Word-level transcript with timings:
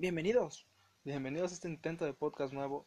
Bienvenidos, 0.00 0.64
bienvenidos 1.02 1.50
a 1.50 1.54
este 1.54 1.68
intento 1.68 2.04
de 2.04 2.12
podcast 2.12 2.52
nuevo 2.52 2.86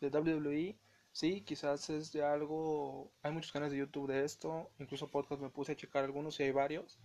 de 0.00 0.08
WWE. 0.08 0.78
Sí, 1.12 1.42
quizás 1.42 1.90
es 1.90 2.12
de 2.12 2.24
algo, 2.24 3.12
hay 3.22 3.30
muchos 3.30 3.52
canales 3.52 3.72
de 3.72 3.78
YouTube 3.80 4.08
de 4.08 4.24
esto, 4.24 4.70
incluso 4.78 5.10
podcast 5.10 5.42
me 5.42 5.50
puse 5.50 5.72
a 5.72 5.76
checar 5.76 6.04
algunos 6.04 6.40
y 6.40 6.44
hay 6.44 6.52
varios. 6.52 6.98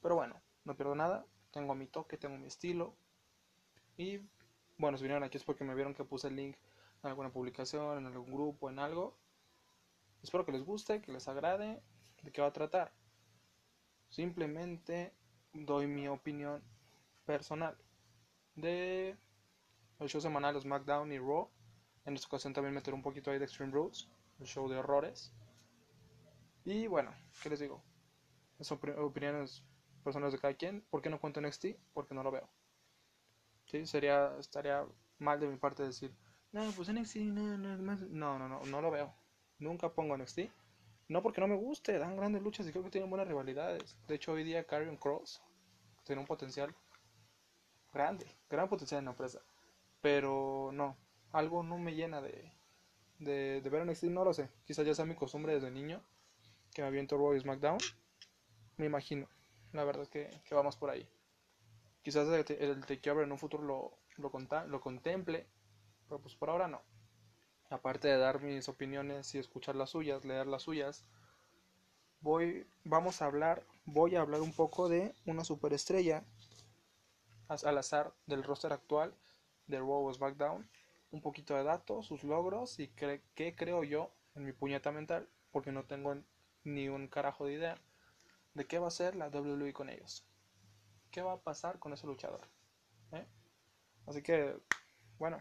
Pero 0.00 0.14
bueno, 0.14 0.40
no 0.64 0.76
pierdo 0.76 0.94
nada, 0.94 1.26
tengo 1.50 1.74
mi 1.74 1.88
toque, 1.88 2.16
tengo 2.16 2.38
mi 2.38 2.46
estilo. 2.46 2.94
Y 3.96 4.20
bueno, 4.78 4.96
si 4.96 5.02
vinieron 5.02 5.24
aquí 5.24 5.36
es 5.36 5.42
porque 5.42 5.64
me 5.64 5.74
vieron 5.74 5.92
que 5.92 6.04
puse 6.04 6.28
el 6.28 6.36
link 6.36 6.56
en 7.02 7.10
alguna 7.10 7.32
publicación, 7.32 7.98
en 7.98 8.06
algún 8.06 8.32
grupo, 8.32 8.70
en 8.70 8.78
algo. 8.78 9.18
Espero 10.22 10.46
que 10.46 10.52
les 10.52 10.62
guste, 10.62 11.02
que 11.02 11.10
les 11.10 11.26
agrade, 11.26 11.82
de 12.22 12.30
qué 12.30 12.40
va 12.40 12.46
a 12.46 12.52
tratar. 12.52 12.92
Simplemente 14.10 15.12
doy 15.52 15.88
mi 15.88 16.06
opinión 16.06 16.62
personal 17.24 17.76
de 18.56 19.16
el 20.00 20.08
show 20.08 20.20
semanal 20.20 20.60
SmackDown 20.60 21.12
y 21.12 21.18
Raw. 21.18 21.48
En 22.04 22.14
esta 22.14 22.26
ocasión 22.26 22.52
también 22.52 22.74
meter 22.74 22.94
un 22.94 23.02
poquito 23.02 23.30
ahí 23.30 23.38
de 23.38 23.44
Extreme 23.44 23.72
Rules, 23.72 24.08
el 24.40 24.46
show 24.46 24.68
de 24.68 24.76
horrores. 24.76 25.32
Y 26.64 26.86
bueno, 26.86 27.14
¿qué 27.42 27.50
les 27.50 27.60
digo? 27.60 27.82
Son 28.60 28.78
opiniones 28.98 29.62
personales 30.02 30.32
de 30.32 30.40
cada 30.40 30.54
quien. 30.54 30.82
¿Por 30.90 31.02
qué 31.02 31.10
no 31.10 31.20
cuento 31.20 31.40
NXT? 31.40 31.66
Porque 31.92 32.14
no 32.14 32.22
lo 32.22 32.30
veo. 32.30 32.48
¿Sí? 33.66 33.86
Sería, 33.86 34.36
estaría 34.38 34.86
mal 35.18 35.40
de 35.40 35.48
mi 35.48 35.56
parte 35.56 35.82
decir, 35.82 36.14
no, 36.52 36.70
pues 36.72 36.92
NXT, 36.92 37.16
no, 37.16 37.58
no, 37.58 37.76
no, 37.76 38.38
no, 38.38 38.48
no, 38.48 38.60
no 38.64 38.80
lo 38.80 38.90
veo. 38.90 39.14
Nunca 39.58 39.92
pongo 39.92 40.16
NXT. 40.16 40.40
No 41.08 41.22
porque 41.22 41.40
no 41.40 41.48
me 41.48 41.54
guste, 41.54 41.98
dan 41.98 42.16
grandes 42.16 42.42
luchas 42.42 42.66
y 42.66 42.72
creo 42.72 42.82
que 42.84 42.90
tienen 42.90 43.10
buenas 43.10 43.28
rivalidades. 43.28 43.96
De 44.06 44.14
hecho, 44.14 44.32
hoy 44.32 44.42
día 44.42 44.64
Carrion 44.64 44.96
Cross 44.96 45.42
tiene 46.04 46.20
un 46.20 46.26
potencial 46.26 46.74
grande, 47.96 48.26
gran 48.50 48.68
potencial 48.68 49.00
en 49.00 49.06
la 49.06 49.12
empresa. 49.12 49.40
Pero 50.02 50.70
no, 50.72 50.96
algo 51.32 51.62
no 51.62 51.78
me 51.78 51.94
llena 51.94 52.20
de, 52.22 52.52
de, 53.20 53.60
de 53.62 53.70
ver 53.70 53.82
NXT, 53.82 54.04
no 54.10 54.24
lo 54.24 54.34
sé. 54.34 54.50
Quizás 54.66 54.86
ya 54.86 54.94
sea 54.94 55.06
mi 55.06 55.16
costumbre 55.16 55.54
desde 55.54 55.70
niño, 55.70 56.02
que 56.74 56.82
me 56.82 56.88
aviento 56.88 57.16
Raw 57.18 57.34
y 57.34 57.40
SmackDown. 57.40 57.78
Me 58.78 58.86
imagino, 58.86 59.28
la 59.72 59.84
verdad 59.84 60.08
que, 60.08 60.30
que 60.46 60.54
vamos 60.54 60.76
por 60.76 60.90
ahí. 60.90 61.08
Quizás 62.02 62.28
el, 62.28 62.44
el 62.60 62.86
takeover 62.86 63.24
en 63.24 63.32
un 63.32 63.38
futuro 63.38 63.62
lo, 63.64 63.98
lo, 64.18 64.30
lo 64.68 64.80
contemple, 64.80 65.46
pero 66.08 66.20
pues 66.20 66.34
por 66.36 66.50
ahora 66.50 66.68
no. 66.68 66.82
Aparte 67.70 68.08
de 68.08 68.18
dar 68.18 68.42
mis 68.42 68.68
opiniones 68.68 69.34
y 69.34 69.38
escuchar 69.38 69.76
las 69.76 69.90
suyas, 69.90 70.24
leer 70.24 70.46
las 70.48 70.62
suyas, 70.62 71.04
voy, 72.20 72.66
vamos 72.84 73.22
a 73.22 73.26
hablar, 73.26 73.64
voy 73.86 74.16
a 74.16 74.20
hablar 74.20 74.40
un 74.42 74.52
poco 74.52 74.88
de 74.88 75.14
una 75.26 75.44
superestrella 75.44 76.24
al 77.48 77.78
azar 77.78 78.12
del 78.26 78.42
roster 78.42 78.72
actual 78.72 79.14
de 79.66 79.78
Raw 79.78 80.12
SmackDown, 80.12 80.68
un 81.10 81.20
poquito 81.20 81.54
de 81.54 81.64
datos, 81.64 82.06
sus 82.06 82.24
logros 82.24 82.78
y 82.78 82.88
qué 82.88 83.54
creo 83.56 83.84
yo 83.84 84.10
en 84.34 84.44
mi 84.44 84.52
puñeta 84.52 84.92
mental, 84.92 85.28
porque 85.50 85.72
no 85.72 85.84
tengo 85.84 86.16
ni 86.64 86.88
un 86.88 87.08
carajo 87.08 87.46
de 87.46 87.54
idea 87.54 87.78
de 88.54 88.66
qué 88.66 88.78
va 88.78 88.88
a 88.88 88.90
ser 88.90 89.16
la 89.16 89.28
WWE 89.28 89.72
con 89.72 89.88
ellos. 89.88 90.24
¿Qué 91.10 91.22
va 91.22 91.34
a 91.34 91.40
pasar 91.40 91.78
con 91.78 91.92
ese 91.92 92.06
luchador? 92.06 92.40
¿Eh? 93.12 93.26
Así 94.06 94.22
que, 94.22 94.56
bueno, 95.18 95.38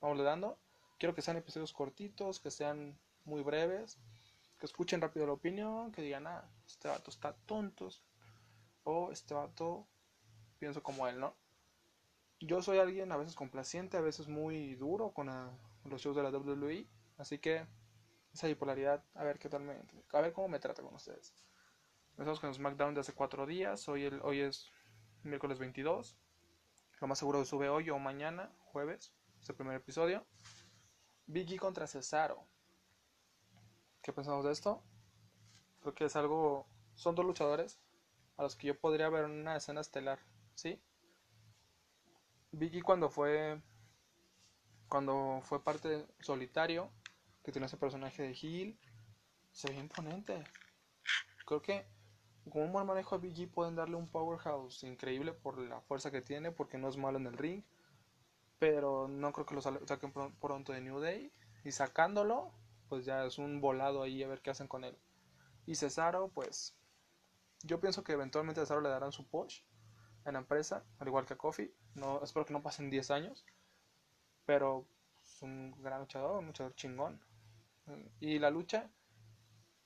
vamos 0.00 0.22
dando. 0.24 0.58
Quiero 0.98 1.14
que 1.14 1.22
sean 1.22 1.36
episodios 1.36 1.72
cortitos, 1.72 2.40
que 2.40 2.50
sean 2.50 2.98
muy 3.24 3.42
breves, 3.42 3.98
que 4.58 4.66
escuchen 4.66 5.00
rápido 5.00 5.26
la 5.26 5.32
opinión, 5.32 5.92
que 5.92 6.02
digan, 6.02 6.26
ah, 6.26 6.48
este 6.66 6.88
vato 6.88 7.10
está 7.10 7.34
tontos, 7.46 8.02
o 8.84 9.10
este 9.12 9.34
vato 9.34 9.86
pienso 10.62 10.80
como 10.80 11.08
él, 11.08 11.18
¿no? 11.18 11.34
Yo 12.38 12.62
soy 12.62 12.78
alguien 12.78 13.10
a 13.10 13.16
veces 13.16 13.34
complaciente, 13.34 13.96
a 13.96 14.00
veces 14.00 14.28
muy 14.28 14.76
duro 14.76 15.10
con 15.10 15.26
los 15.26 16.00
shows 16.00 16.14
de 16.14 16.22
la 16.22 16.30
WWE, 16.30 16.86
así 17.18 17.40
que 17.40 17.66
esa 18.32 18.46
bipolaridad, 18.46 19.04
a 19.14 19.24
ver 19.24 19.40
qué 19.40 19.48
tal 19.48 19.62
me, 19.62 19.74
a 20.12 20.20
ver 20.20 20.32
cómo 20.32 20.46
me 20.46 20.60
trata 20.60 20.80
con 20.80 20.94
ustedes. 20.94 21.34
Empezamos 22.12 22.38
con 22.38 22.54
SmackDown 22.54 22.94
de 22.94 23.00
hace 23.00 23.12
cuatro 23.12 23.44
días, 23.44 23.88
hoy, 23.88 24.04
el, 24.04 24.20
hoy 24.22 24.38
es 24.42 24.70
miércoles 25.24 25.58
22, 25.58 26.16
lo 27.00 27.06
más 27.08 27.18
seguro 27.18 27.40
que 27.40 27.46
sube 27.46 27.68
hoy 27.68 27.90
o 27.90 27.98
mañana, 27.98 28.52
jueves, 28.66 29.12
este 29.40 29.54
primer 29.54 29.74
episodio. 29.74 30.24
Biggie 31.26 31.58
contra 31.58 31.88
Cesaro. 31.88 32.46
¿Qué 34.00 34.12
pensamos 34.12 34.44
de 34.44 34.52
esto? 34.52 34.80
Creo 35.80 35.92
que 35.92 36.04
es 36.04 36.14
algo, 36.14 36.68
son 36.94 37.16
dos 37.16 37.26
luchadores 37.26 37.80
a 38.36 38.44
los 38.44 38.54
que 38.54 38.68
yo 38.68 38.78
podría 38.78 39.08
ver 39.08 39.24
una 39.24 39.56
escena 39.56 39.80
estelar 39.80 40.20
¿sí? 40.54 40.80
Vicky 42.52 42.80
cuando 42.82 43.08
fue 43.08 43.60
cuando 44.92 45.40
fue 45.44 45.64
parte 45.64 46.06
solitario, 46.20 46.92
que 47.42 47.50
tiene 47.50 47.64
ese 47.64 47.78
personaje 47.78 48.24
de 48.24 48.36
Hill, 48.38 48.78
se 49.50 49.72
ve 49.72 49.78
imponente. 49.78 50.44
Creo 51.46 51.62
que 51.62 51.86
con 52.50 52.64
un 52.64 52.72
buen 52.72 52.86
manejo 52.86 53.14
a 53.14 53.18
Biggie 53.18 53.46
pueden 53.46 53.74
darle 53.74 53.96
un 53.96 54.06
powerhouse 54.06 54.82
increíble 54.82 55.32
por 55.32 55.56
la 55.56 55.80
fuerza 55.80 56.10
que 56.10 56.20
tiene, 56.20 56.52
porque 56.52 56.76
no 56.76 56.88
es 56.88 56.98
malo 56.98 57.18
en 57.18 57.26
el 57.26 57.38
ring. 57.38 57.64
Pero 58.58 59.08
no 59.08 59.32
creo 59.32 59.46
que 59.46 59.54
lo 59.54 59.62
saquen 59.62 60.12
pronto 60.38 60.72
de 60.74 60.82
New 60.82 61.00
Day. 61.00 61.32
Y 61.64 61.72
sacándolo, 61.72 62.52
pues 62.90 63.06
ya 63.06 63.24
es 63.24 63.38
un 63.38 63.62
volado 63.62 64.02
ahí 64.02 64.22
a 64.22 64.28
ver 64.28 64.42
qué 64.42 64.50
hacen 64.50 64.68
con 64.68 64.84
él. 64.84 64.98
Y 65.64 65.76
Cesaro, 65.76 66.28
pues 66.28 66.76
yo 67.62 67.80
pienso 67.80 68.04
que 68.04 68.12
eventualmente 68.12 68.60
a 68.60 68.64
Cesaro 68.64 68.82
le 68.82 68.90
darán 68.90 69.12
su 69.12 69.26
push 69.26 69.62
en 70.24 70.34
la 70.34 70.40
empresa, 70.40 70.84
al 70.98 71.08
igual 71.08 71.26
que 71.26 71.34
a 71.34 71.38
Kofi. 71.38 71.72
No, 71.94 72.22
espero 72.22 72.44
que 72.44 72.52
no 72.52 72.62
pasen 72.62 72.90
10 72.90 73.10
años, 73.10 73.44
pero 74.44 74.86
es 75.22 75.42
un 75.42 75.74
gran 75.82 76.00
luchador, 76.00 76.38
un 76.38 76.46
luchador 76.46 76.74
chingón. 76.74 77.20
Y 78.20 78.38
la 78.38 78.50
lucha, 78.50 78.90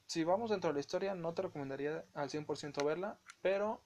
si 0.06 0.24
vamos 0.24 0.50
dentro 0.50 0.68
de 0.68 0.74
la 0.74 0.80
historia, 0.80 1.14
no 1.14 1.34
te 1.34 1.42
recomendaría 1.42 2.04
al 2.14 2.28
100% 2.28 2.84
verla, 2.84 3.18
pero 3.40 3.82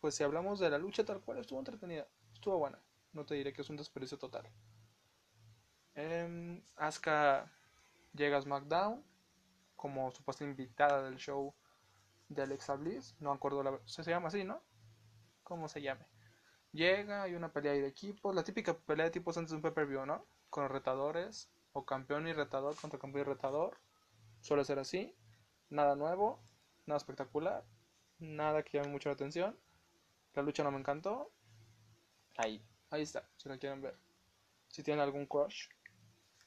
pues 0.00 0.16
si 0.16 0.24
hablamos 0.24 0.58
de 0.58 0.68
la 0.68 0.78
lucha 0.78 1.04
tal 1.04 1.20
cual, 1.20 1.38
estuvo 1.38 1.60
entretenida, 1.60 2.06
estuvo 2.32 2.58
buena. 2.58 2.82
No 3.12 3.24
te 3.24 3.34
diré 3.34 3.52
que 3.52 3.62
es 3.62 3.70
un 3.70 3.76
desperdicio 3.76 4.18
total. 4.18 4.50
Eh, 5.94 6.62
Asuka 6.76 7.50
llega 8.14 8.38
a 8.38 8.42
SmackDown 8.42 9.04
como 9.76 10.10
supuesta 10.10 10.44
invitada 10.44 11.02
del 11.02 11.16
show 11.16 11.54
de 12.28 12.42
Alexa 12.42 12.74
Bliss. 12.74 13.14
No 13.20 13.32
acuerdo 13.32 13.62
la 13.62 13.78
se 13.84 14.02
llama 14.02 14.28
así, 14.28 14.44
¿no? 14.44 14.62
Como 15.42 15.68
se 15.68 15.82
llame. 15.82 16.06
Llega, 16.72 17.22
hay 17.24 17.34
una 17.34 17.52
pelea 17.52 17.72
de 17.72 17.86
equipos, 17.86 18.34
la 18.34 18.44
típica 18.44 18.76
pelea 18.78 19.06
de 19.06 19.10
tipos 19.12 19.36
antes 19.36 19.50
de 19.50 19.56
un 19.56 19.62
pay 19.62 19.84
view 19.84 20.06
¿no? 20.06 20.26
Con 20.48 20.68
retadores, 20.68 21.50
o 21.72 21.84
campeón 21.84 22.28
y 22.28 22.32
retador 22.32 22.76
contra 22.76 22.98
campeón 22.98 23.22
y 23.22 23.30
retador. 23.30 23.78
Suele 24.40 24.64
ser 24.64 24.78
así. 24.78 25.14
Nada 25.70 25.96
nuevo, 25.96 26.42
nada 26.86 26.98
espectacular, 26.98 27.64
nada 28.18 28.62
que 28.62 28.78
llame 28.78 28.90
mucho 28.90 29.08
la 29.08 29.14
atención. 29.14 29.58
La 30.34 30.42
lucha 30.42 30.62
no 30.62 30.70
me 30.70 30.78
encantó. 30.78 31.32
Ahí, 32.36 32.64
ahí 32.90 33.02
está, 33.02 33.28
si 33.36 33.48
la 33.48 33.58
quieren 33.58 33.80
ver. 33.80 33.98
Si 34.68 34.82
tienen 34.82 35.02
algún 35.02 35.26
crush, 35.26 35.68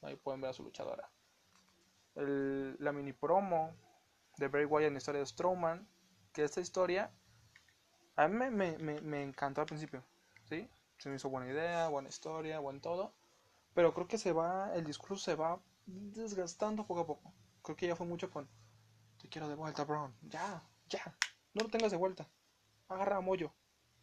ahí 0.02 0.16
pueden 0.16 0.42
ver 0.42 0.52
a 0.52 0.54
su 0.54 0.64
luchadora. 0.64 1.10
la 2.16 2.92
mini 2.92 3.14
promo 3.14 3.76
de 4.38 4.48
Bray 4.48 4.66
Wyatt 4.66 4.88
en 4.88 4.94
la 4.94 4.98
historia 4.98 5.20
de 5.20 5.28
Strowman, 5.28 5.88
que 6.34 6.44
esta 6.44 6.62
historia 6.62 7.12
a 8.16 8.28
mí 8.28 8.36
me, 8.36 8.50
me, 8.78 9.02
me, 9.02 9.24
encantó 9.24 9.62
al 9.62 9.68
principio, 9.68 10.04
¿sí? 10.46 10.70
Se 10.98 11.10
me 11.10 11.16
hizo 11.16 11.30
buena 11.30 11.52
idea, 11.52 11.90
buena 11.90 12.10
historia, 12.10 12.60
buen 12.60 12.80
todo. 12.80 13.14
Pero 13.74 13.94
creo 13.94 14.08
que 14.08 14.18
se 14.18 14.32
va, 14.32 14.74
el 14.74 14.86
discurso 14.86 15.24
se 15.24 15.36
va 15.36 15.60
desgastando 15.86 16.86
poco 16.86 17.02
a 17.02 17.08
poco. 17.08 17.34
Creo 17.62 17.76
que 17.76 17.88
ya 17.88 17.96
fue 17.96 18.08
mucho 18.08 18.32
con, 18.32 18.48
te 19.22 19.28
quiero 19.28 19.50
de 19.50 19.56
vuelta, 19.56 19.84
Brown. 19.84 20.16
Ya, 20.22 20.64
ya, 20.88 21.18
no 21.54 21.64
lo 21.64 21.70
tengas 21.70 21.92
de 21.92 21.98
vuelta. 21.98 22.28
Agarra 22.88 23.18
a 23.18 23.22
Moyo, 23.22 23.52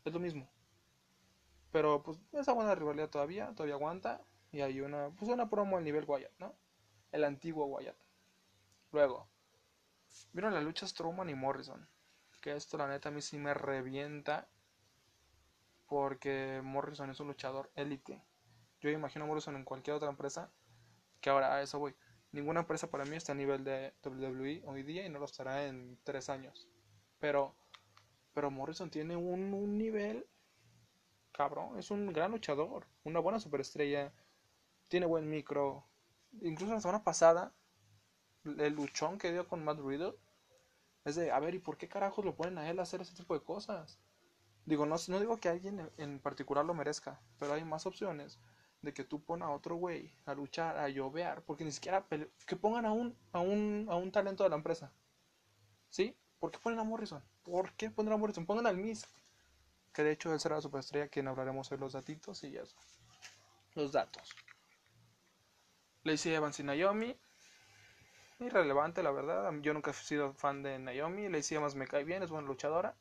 es 0.05 0.13
lo 0.13 0.21
mismo. 0.21 0.49
Pero 1.71 2.03
pues 2.03 2.19
esa 2.33 2.53
buena 2.53 2.75
rivalidad 2.75 3.09
todavía, 3.09 3.53
todavía 3.55 3.77
aguanta. 3.77 4.21
Y 4.51 4.61
hay 4.61 4.83
una, 4.83 5.09
pues 5.11 5.31
una 5.31 5.49
promo 5.49 5.79
al 5.79 5.85
nivel 5.85 6.05
Wyatt, 6.07 6.39
¿no? 6.39 6.55
El 7.11 7.25
antiguo 7.25 7.65
Wyatt. 7.65 7.97
Luego, 8.91 9.27
vieron 10.35 10.53
la 10.53 10.61
lucha 10.61 10.87
Strowman 10.87 11.31
y 11.31 11.35
Morrison 11.35 11.89
que 12.43 12.55
esto 12.55 12.77
la 12.77 12.89
neta 12.89 13.09
a 13.09 13.13
mí 13.13 13.23
sí 13.23 13.39
me 13.39 13.55
revienta 13.55 14.49
porque 15.87 16.61
Morrison 16.63 17.09
es 17.09 17.21
un 17.21 17.29
luchador 17.29 17.71
élite. 17.77 18.23
Yo 18.81 18.91
imagino 18.91 19.27
Morrison 19.27 19.57
en 19.57 19.65
cualquier 19.65 19.97
otra 19.97 20.11
empresa, 20.11 20.51
que 21.21 21.31
ahora 21.31 21.55
a 21.55 21.63
eso 21.63 21.79
voy. 21.79 21.95
Ninguna 22.33 22.61
empresa 22.61 22.91
para 22.91 23.05
mí 23.05 23.17
está 23.17 23.33
a 23.33 23.37
nivel 23.37 23.63
de 23.63 23.95
WWE 24.05 24.63
hoy 24.67 24.83
día 24.83 25.07
y 25.07 25.09
no 25.09 25.19
lo 25.19 25.27
estará 25.27 25.67
en 25.67 25.99
tres 26.03 26.29
años. 26.29 26.69
Pero, 27.21 27.55
pero 28.35 28.51
Morrison 28.51 28.91
tiene 28.91 29.17
un, 29.17 29.55
un 29.55 29.79
nivel 29.79 30.27
cabrón, 31.31 31.79
es 31.79 31.91
un 31.91 32.13
gran 32.13 32.33
luchador, 32.33 32.87
una 33.05 33.21
buena 33.21 33.39
superestrella, 33.39 34.13
tiene 34.89 35.07
buen 35.07 35.29
micro. 35.31 35.87
Incluso 36.41 36.73
la 36.75 36.81
semana 36.81 37.05
pasada, 37.05 37.53
el 38.45 38.75
luchón 38.75 39.19
que 39.19 39.31
dio 39.31 39.47
con 39.47 39.63
Matt 39.63 39.79
Riddle 39.79 40.15
es 41.05 41.17
de, 41.17 41.31
a 41.31 41.41
ver, 41.41 41.55
¿y 41.55 41.59
por 41.59 41.77
qué 41.77 41.89
carajos 41.89 42.25
lo 42.25 42.37
ponen 42.37 42.59
a 42.59 42.71
él 42.71 42.79
a 42.79 42.83
hacer 42.83 43.01
ese 43.01 43.15
tipo 43.15 43.35
de 43.35 43.43
cosas? 43.43 43.99
Digo, 44.65 44.87
no, 44.87 44.97
no 45.09 45.21
digo 45.21 45.39
que 45.39 45.49
alguien 45.49 45.91
en 45.97 46.21
particular 46.21 46.65
lo 46.65 46.75
merezca, 46.75 47.21
pero 47.39 47.55
hay 47.55 47.65
más 47.65 47.87
opciones 47.87 48.39
de 48.83 48.93
que 48.93 49.05
tú 49.05 49.23
pones 49.23 49.47
a 49.47 49.51
otro 49.51 49.77
güey 49.77 50.15
a 50.27 50.35
luchar, 50.35 50.77
a 50.77 50.89
llovear, 50.89 51.43
porque 51.43 51.65
ni 51.65 51.73
siquiera 51.73 52.07
que 52.47 52.57
pongan 52.57 52.85
a 52.85 52.93
un, 52.93 53.17
a 53.33 53.41
un, 53.41 53.87
a 53.89 53.97
un 53.97 54.13
talento 54.13 54.45
de 54.45 54.51
la 54.51 54.57
empresa. 54.57 54.93
¿Sí? 55.89 56.17
¿Por 56.39 56.51
qué 56.51 56.59
ponen 56.59 56.81
a 56.81 56.85
Morrison? 56.85 57.23
¿Por 57.43 57.73
qué 57.75 57.91
ponen 57.91 58.13
a 58.13 58.17
Morrison? 58.17 58.47
Pongan 58.47 58.67
al 58.67 58.77
Miz. 58.77 59.07
Que 59.93 60.03
de 60.03 60.13
hecho 60.13 60.33
él 60.33 60.41
será 60.41 60.57
la 60.57 60.63
superestrella, 60.63 61.09
quien 61.09 61.29
hablaremos 61.29 61.71
hoy 61.71 61.79
los 61.79 61.93
datitos 61.93 62.43
y 62.45 62.57
eso. 62.57 62.77
Los 63.75 63.93
datos. 63.93 64.35
Lacey 66.03 66.35
Evans 66.35 66.59
y 66.59 66.65
Naomi. 66.65 67.17
Irrelevante, 68.43 69.03
la 69.03 69.11
verdad. 69.11 69.53
Yo 69.61 69.75
nunca 69.75 69.91
he 69.91 69.95
sido 69.95 70.35
fan 70.35 70.63
de 70.63 70.79
Naomi. 70.79 71.29
Lacey 71.29 71.57
Evans 71.57 71.75
me 71.75 71.87
cae 71.87 72.05
bien, 72.05 72.23
es 72.23 72.31
buena 72.31 72.49
luchadora. 72.49 72.97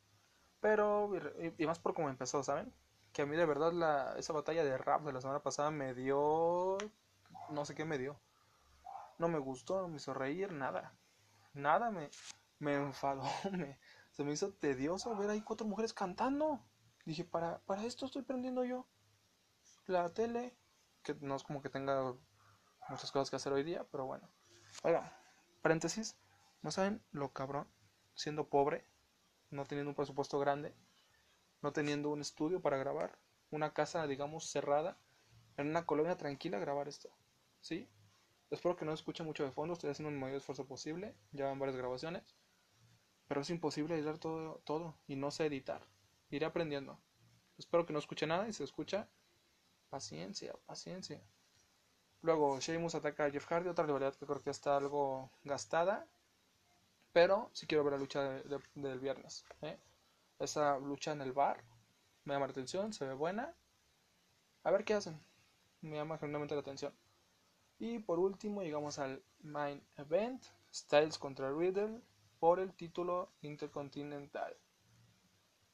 Pero, 0.59 1.11
y, 1.57 1.65
más 1.65 1.79
por 1.79 1.93
cómo 1.93 2.09
empezó, 2.09 2.43
¿saben? 2.43 2.73
Que 3.13 3.23
a 3.23 3.25
mí 3.25 3.35
de 3.35 3.45
verdad 3.45 3.73
la, 3.73 4.15
esa 4.17 4.33
batalla 4.33 4.63
de 4.63 4.77
rap 4.77 5.03
de 5.03 5.13
la 5.13 5.21
semana 5.21 5.41
pasada 5.41 5.71
me 5.71 5.93
dio... 5.93 6.77
No 7.49 7.65
sé 7.65 7.75
qué 7.75 7.85
me 7.85 7.97
dio. 7.97 8.19
No 9.17 9.27
me 9.27 9.39
gustó, 9.39 9.81
no 9.81 9.87
me 9.87 9.97
hizo 9.97 10.13
reír, 10.13 10.51
nada. 10.51 10.93
Nada 11.53 11.91
me, 11.91 12.09
me 12.59 12.75
enfadó, 12.75 13.23
me, 13.51 13.79
se 14.11 14.23
me 14.23 14.31
hizo 14.31 14.53
tedioso 14.53 15.15
ver 15.17 15.29
ahí 15.29 15.41
cuatro 15.41 15.67
mujeres 15.67 15.93
cantando. 15.93 16.63
Dije, 17.05 17.25
para, 17.25 17.59
para 17.65 17.83
esto 17.83 18.05
estoy 18.05 18.21
prendiendo 18.21 18.63
yo 18.63 18.87
la 19.87 20.09
tele, 20.13 20.55
que 21.03 21.15
no 21.15 21.35
es 21.35 21.43
como 21.43 21.61
que 21.61 21.69
tenga 21.69 22.13
muchas 22.89 23.11
cosas 23.11 23.29
que 23.29 23.35
hacer 23.35 23.53
hoy 23.53 23.63
día, 23.63 23.85
pero 23.91 24.05
bueno. 24.05 24.29
Oiga, 24.83 25.20
paréntesis, 25.61 26.17
¿no 26.61 26.71
saben 26.71 27.01
lo 27.11 27.31
cabrón? 27.33 27.67
Siendo 28.13 28.49
pobre, 28.49 28.85
no 29.49 29.65
teniendo 29.65 29.89
un 29.89 29.95
presupuesto 29.95 30.39
grande, 30.39 30.75
no 31.61 31.71
teniendo 31.71 32.09
un 32.09 32.21
estudio 32.21 32.61
para 32.61 32.77
grabar, 32.77 33.17
una 33.51 33.73
casa, 33.73 34.07
digamos, 34.07 34.49
cerrada, 34.49 34.97
en 35.57 35.67
una 35.67 35.85
colonia 35.85 36.17
tranquila 36.17 36.59
grabar 36.59 36.87
esto. 36.87 37.09
¿Sí? 37.61 37.87
Espero 38.49 38.75
que 38.75 38.85
no 38.85 38.93
escuchen 38.93 39.25
mucho 39.25 39.43
de 39.43 39.51
fondo, 39.51 39.73
estoy 39.73 39.91
haciendo 39.91 40.09
el 40.09 40.19
mayor 40.19 40.37
esfuerzo 40.37 40.67
posible, 40.67 41.15
ya 41.31 41.45
van 41.45 41.59
varias 41.59 41.77
grabaciones, 41.77 42.35
pero 43.27 43.41
es 43.41 43.49
imposible 43.49 43.95
editar 43.95 44.17
todo, 44.17 44.61
todo 44.65 44.97
y 45.07 45.15
no 45.15 45.31
sé 45.31 45.45
editar. 45.45 45.87
Iré 46.29 46.45
aprendiendo. 46.45 46.99
Espero 47.57 47.85
que 47.85 47.93
no 47.93 47.99
escuche 47.99 48.27
nada 48.27 48.47
y 48.47 48.53
se 48.53 48.63
escucha. 48.63 49.07
Paciencia, 49.89 50.53
paciencia. 50.65 51.21
Luego 52.23 52.59
Sheamus 52.59 52.95
ataca 52.95 53.25
a 53.25 53.31
Jeff 53.31 53.47
Hardy, 53.47 53.69
otra 53.69 53.85
rivalidad 53.85 54.13
que 54.15 54.25
creo 54.25 54.41
que 54.41 54.51
está 54.51 54.77
algo 54.77 55.31
gastada. 55.43 56.05
Pero 57.13 57.49
si 57.53 57.65
quiero 57.67 57.83
ver 57.83 57.93
la 57.93 57.99
lucha 57.99 58.21
del 58.75 58.99
viernes. 58.99 59.43
¿eh? 59.61 59.77
Esa 60.39 60.77
lucha 60.79 61.11
en 61.11 61.21
el 61.21 61.33
bar 61.33 61.63
me 62.23 62.33
llama 62.33 62.47
la 62.47 62.51
atención, 62.51 62.93
se 62.93 63.05
ve 63.05 63.13
buena. 63.13 63.53
A 64.63 64.71
ver 64.71 64.83
qué 64.85 64.93
hacen. 64.93 65.19
Me 65.81 65.97
llama 65.97 66.17
genuinamente 66.17 66.55
la 66.55 66.61
atención. 66.61 66.93
Y 67.79 67.99
por 67.99 68.19
último 68.19 68.61
llegamos 68.61 68.99
al 68.99 69.23
main 69.41 69.81
event. 69.97 70.43
Styles 70.73 71.17
contra 71.17 71.51
Riddle 71.51 72.01
por 72.39 72.59
el 72.59 72.73
título 72.73 73.29
intercontinental. 73.41 74.55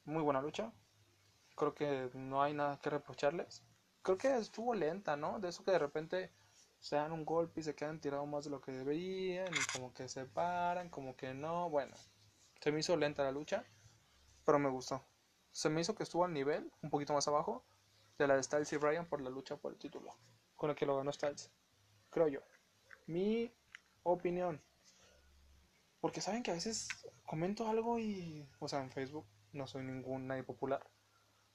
Muy 0.04 0.22
buena 0.22 0.40
lucha. 0.40 0.72
Creo 1.54 1.74
que 1.74 2.10
no 2.14 2.42
hay 2.42 2.54
nada 2.54 2.80
que 2.80 2.90
reprocharles. 2.90 3.62
Creo 4.02 4.16
que 4.16 4.36
estuvo 4.36 4.74
lenta, 4.74 5.16
¿no? 5.16 5.38
De 5.38 5.48
eso 5.50 5.64
que 5.64 5.70
de 5.70 5.78
repente 5.78 6.30
se 6.80 6.96
dan 6.96 7.12
un 7.12 7.24
golpe 7.24 7.60
y 7.60 7.64
se 7.64 7.74
quedan 7.74 8.00
tirados 8.00 8.28
más 8.28 8.44
de 8.44 8.50
lo 8.50 8.60
que 8.60 8.72
deberían 8.72 9.52
y 9.54 9.72
como 9.72 9.92
que 9.92 10.08
se 10.08 10.24
paran, 10.24 10.88
como 10.88 11.16
que 11.16 11.34
no, 11.34 11.68
bueno, 11.70 11.94
se 12.60 12.72
me 12.72 12.80
hizo 12.80 12.96
lenta 12.96 13.24
la 13.24 13.32
lucha, 13.32 13.64
pero 14.44 14.58
me 14.58 14.68
gustó. 14.68 15.04
Se 15.52 15.68
me 15.68 15.80
hizo 15.80 15.94
que 15.94 16.02
estuvo 16.02 16.24
al 16.24 16.32
nivel, 16.32 16.70
un 16.82 16.90
poquito 16.90 17.12
más 17.12 17.26
abajo, 17.28 17.64
de 18.18 18.26
la 18.26 18.36
de 18.36 18.42
Styles 18.42 18.72
y 18.72 18.76
Bryan 18.76 19.08
por 19.08 19.20
la 19.20 19.30
lucha 19.30 19.56
por 19.56 19.72
el 19.72 19.78
título, 19.78 20.16
con 20.56 20.70
el 20.70 20.76
que 20.76 20.86
lo 20.86 20.96
ganó 20.96 21.12
Styles, 21.12 21.50
creo 22.10 22.28
yo. 22.28 22.40
Mi 23.06 23.52
opinión. 24.02 24.60
Porque 26.00 26.20
saben 26.20 26.42
que 26.42 26.52
a 26.52 26.54
veces 26.54 26.88
comento 27.26 27.68
algo 27.68 27.98
y, 27.98 28.48
o 28.60 28.68
sea, 28.68 28.82
en 28.82 28.90
Facebook, 28.90 29.26
no 29.52 29.66
soy 29.66 29.82
ningún 29.82 30.26
nadie 30.26 30.44
popular. 30.44 30.88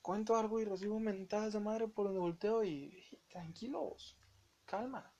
Cuento 0.01 0.35
algo 0.35 0.59
y 0.59 0.65
recibo 0.65 0.99
mentadas 0.99 1.53
de 1.53 1.61
madre 1.61 1.87
por 1.87 2.07
donde 2.07 2.19
volteo 2.19 2.63
y 2.63 3.05
tranquilos, 3.29 4.17
calma. 4.65 5.12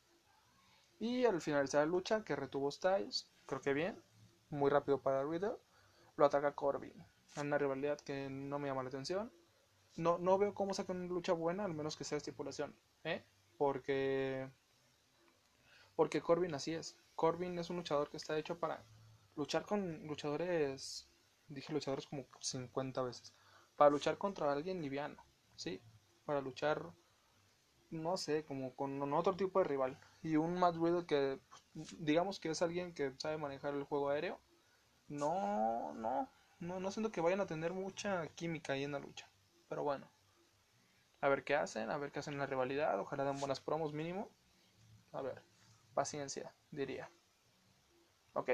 Y 1.04 1.26
al 1.26 1.42
finalizar 1.42 1.82
la 1.82 1.92
lucha, 1.92 2.24
que 2.24 2.34
retuvo 2.34 2.72
Styles, 2.72 3.28
creo 3.46 3.60
que 3.60 3.74
bien, 3.74 4.02
muy 4.50 4.72
rápido 4.72 5.02
para 5.02 5.22
Riddle, 5.26 5.58
lo 6.16 6.26
ataca 6.26 6.56
Corbin. 6.56 6.94
Una 7.36 7.58
rivalidad 7.58 8.00
que 8.00 8.30
no 8.30 8.58
me 8.58 8.70
llama 8.70 8.84
la 8.84 8.88
atención. 8.88 9.30
No, 9.98 10.18
no 10.18 10.38
veo 10.38 10.54
cómo 10.54 10.74
sacar 10.74 10.96
una 10.96 11.08
lucha 11.08 11.34
buena, 11.34 11.66
al 11.66 11.74
menos 11.74 11.98
que 11.98 12.06
sea 12.06 12.18
estipulación, 12.18 12.74
¿eh? 13.04 13.22
Porque. 13.58 14.50
Porque 15.98 16.22
Corbin 16.22 16.56
así 16.56 16.72
es. 16.74 16.96
Corbin 17.16 17.60
es 17.60 17.70
un 17.70 17.76
luchador 17.76 18.10
que 18.10 18.16
está 18.16 18.38
hecho 18.38 18.58
para 18.58 18.82
luchar 19.36 19.66
con 19.66 20.08
luchadores. 20.08 21.10
Dije 21.50 21.74
luchadores 21.74 22.08
como 22.08 22.28
50 22.40 23.02
veces. 23.02 23.34
Para 23.76 23.90
luchar 23.90 24.18
contra 24.18 24.54
alguien 24.54 24.82
liviano, 24.82 25.22
¿sí? 25.58 25.82
Para 26.24 26.40
luchar 26.40 26.94
no 27.94 28.18
sé, 28.18 28.46
como 28.46 28.76
con 28.76 29.14
otro 29.14 29.36
tipo 29.36 29.60
de 29.60 29.66
rival. 29.66 29.98
Y 30.22 30.36
un 30.36 30.60
Matt 30.60 30.76
Riddle 30.76 31.06
que, 31.06 31.40
pues, 31.50 31.96
digamos 32.00 32.40
que 32.40 32.50
es 32.50 32.62
alguien 32.62 32.94
que 32.94 33.14
sabe 33.18 33.38
manejar 33.38 33.74
el 33.74 33.84
juego 33.84 34.10
aéreo. 34.10 34.40
No, 35.08 35.94
no, 35.94 36.30
no, 36.60 36.80
no 36.80 36.92
siento 36.92 37.12
que 37.12 37.22
vayan 37.22 37.42
a 37.42 37.46
tener 37.46 37.74
mucha 37.74 38.28
química 38.30 38.74
ahí 38.74 38.84
en 38.84 38.94
la 38.94 39.00
lucha. 39.00 39.30
Pero 39.70 39.84
bueno, 39.84 40.10
a 41.22 41.30
ver 41.30 41.44
qué 41.44 41.56
hacen, 41.56 41.90
a 41.90 41.98
ver 41.98 42.12
qué 42.12 42.20
hacen 42.20 42.34
en 42.34 42.40
la 42.40 42.46
rivalidad. 42.46 43.00
Ojalá 43.00 43.24
den 43.24 43.40
buenas 43.40 43.60
promos 43.60 43.94
mínimo. 43.94 44.30
A 45.12 45.22
ver, 45.22 45.42
paciencia, 45.94 46.54
diría. 46.72 47.10
Ok, 48.34 48.50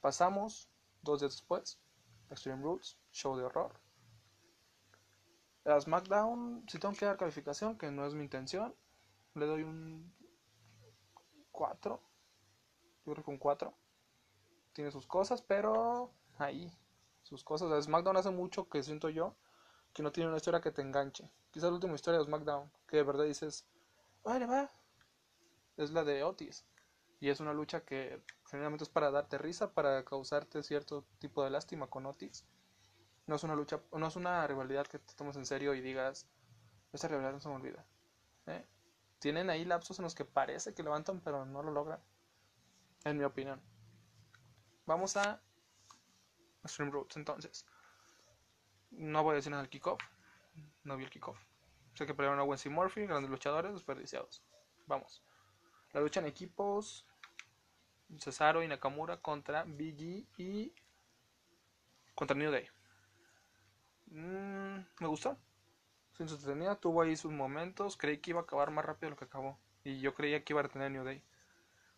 pasamos 0.00 0.68
dos 1.02 1.20
días 1.20 1.32
después. 1.32 1.78
Extreme 2.30 2.62
Rules, 2.62 2.98
show 3.12 3.36
de 3.36 3.44
horror. 3.44 3.85
A 5.66 5.80
SmackDown, 5.80 6.64
si 6.68 6.78
tengo 6.78 6.94
que 6.94 7.06
dar 7.06 7.16
calificación, 7.16 7.76
que 7.76 7.90
no 7.90 8.06
es 8.06 8.14
mi 8.14 8.22
intención, 8.22 8.74
le 9.34 9.46
doy 9.46 9.62
un 9.62 10.14
4. 11.50 12.00
Yo 13.04 13.12
creo 13.12 13.24
que 13.24 13.30
un 13.30 13.38
4. 13.38 13.74
Tiene 14.72 14.90
sus 14.90 15.06
cosas, 15.06 15.42
pero 15.42 16.12
ahí, 16.38 16.72
sus 17.22 17.42
cosas. 17.42 17.84
SmackDown 17.84 18.16
hace 18.16 18.30
mucho 18.30 18.68
que 18.68 18.82
siento 18.82 19.08
yo 19.08 19.34
que 19.92 20.02
no 20.02 20.12
tiene 20.12 20.28
una 20.28 20.36
historia 20.36 20.60
que 20.60 20.70
te 20.70 20.82
enganche. 20.82 21.30
Quizás 21.50 21.70
la 21.70 21.76
última 21.76 21.94
historia 21.94 22.18
de 22.18 22.26
SmackDown, 22.26 22.70
que 22.86 22.98
de 22.98 23.02
verdad 23.02 23.24
dices, 23.24 23.66
vale, 24.22 24.46
va, 24.46 24.70
es 25.78 25.90
la 25.90 26.04
de 26.04 26.22
Otis. 26.22 26.66
Y 27.18 27.30
es 27.30 27.40
una 27.40 27.54
lucha 27.54 27.80
que 27.80 28.22
generalmente 28.44 28.84
es 28.84 28.90
para 28.90 29.10
darte 29.10 29.38
risa, 29.38 29.72
para 29.72 30.04
causarte 30.04 30.62
cierto 30.62 31.06
tipo 31.18 31.42
de 31.42 31.50
lástima 31.50 31.86
con 31.86 32.04
Otis. 32.04 32.44
No 33.26 33.36
es 33.36 33.42
una 33.42 33.54
lucha, 33.54 33.80
no 33.92 34.06
es 34.06 34.16
una 34.16 34.46
rivalidad 34.46 34.86
que 34.86 34.98
te 34.98 35.14
tomes 35.14 35.36
en 35.36 35.46
serio 35.46 35.74
y 35.74 35.80
digas, 35.80 36.28
esta 36.92 37.08
rivalidad 37.08 37.32
no 37.32 37.40
se 37.40 37.48
me 37.48 37.56
olvida. 37.56 37.84
¿eh? 38.46 38.64
Tienen 39.18 39.50
ahí 39.50 39.64
lapsos 39.64 39.98
en 39.98 40.04
los 40.04 40.14
que 40.14 40.24
parece 40.24 40.74
que 40.74 40.82
levantan, 40.82 41.20
pero 41.20 41.44
no 41.44 41.62
lo 41.62 41.72
logran. 41.72 42.00
En 43.04 43.18
mi 43.18 43.24
opinión. 43.24 43.60
Vamos 44.86 45.16
a 45.16 45.40
Extreme 46.62 46.90
Roots 46.90 47.16
entonces. 47.16 47.66
No 48.90 49.22
voy 49.22 49.32
a 49.32 49.36
decir 49.36 49.50
nada 49.50 49.62
del 49.62 49.70
kickoff. 49.70 50.00
No 50.84 50.96
vi 50.96 51.04
el 51.04 51.10
kickoff. 51.10 51.38
Sé 51.94 52.06
que 52.06 52.14
pelearon 52.14 52.38
a 52.38 52.44
Wency 52.44 52.68
Murphy, 52.68 53.06
grandes 53.06 53.30
luchadores, 53.30 53.72
desperdiciados. 53.72 54.42
Vamos. 54.86 55.22
La 55.92 56.00
lucha 56.00 56.20
en 56.20 56.26
equipos. 56.26 57.06
Cesaro 58.18 58.62
y 58.62 58.68
Nakamura 58.68 59.16
contra 59.16 59.64
Biggie 59.64 60.26
y 60.36 60.72
contra 62.14 62.36
New 62.36 62.50
Day. 62.50 62.68
Mm, 64.06 64.78
me 65.00 65.06
gustó. 65.06 65.36
Sin 66.16 66.28
entretenida, 66.28 66.76
tuvo 66.76 67.02
ahí 67.02 67.16
sus 67.16 67.32
momentos. 67.32 67.96
Creí 67.96 68.18
que 68.18 68.30
iba 68.30 68.40
a 68.40 68.44
acabar 68.44 68.70
más 68.70 68.84
rápido 68.84 69.08
de 69.08 69.10
lo 69.10 69.16
que 69.16 69.26
acabó. 69.26 69.58
Y 69.84 70.00
yo 70.00 70.14
creía 70.14 70.42
que 70.44 70.52
iba 70.52 70.62
a 70.62 70.68
tener 70.68 70.90
New 70.90 71.04
Day. 71.04 71.22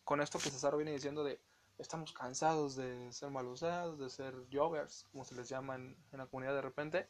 Con 0.05 0.21
esto 0.21 0.39
que 0.39 0.51
Cesaro 0.51 0.79
viene 0.79 0.93
diciendo 0.93 1.23
de 1.25 1.41
estamos 1.79 2.13
cansados 2.13 2.75
de 2.77 3.13
ser 3.13 3.31
mal 3.31 3.47
usados, 3.47 3.99
de 3.99 4.11
ser 4.11 4.35
joggers, 4.53 5.05
como 5.13 5.25
se 5.25 5.35
les 5.35 5.49
llama 5.49 5.77
en, 5.77 5.97
la 6.13 6.27
comunidad 6.27 6.55
de 6.55 6.63
repente. 6.63 7.09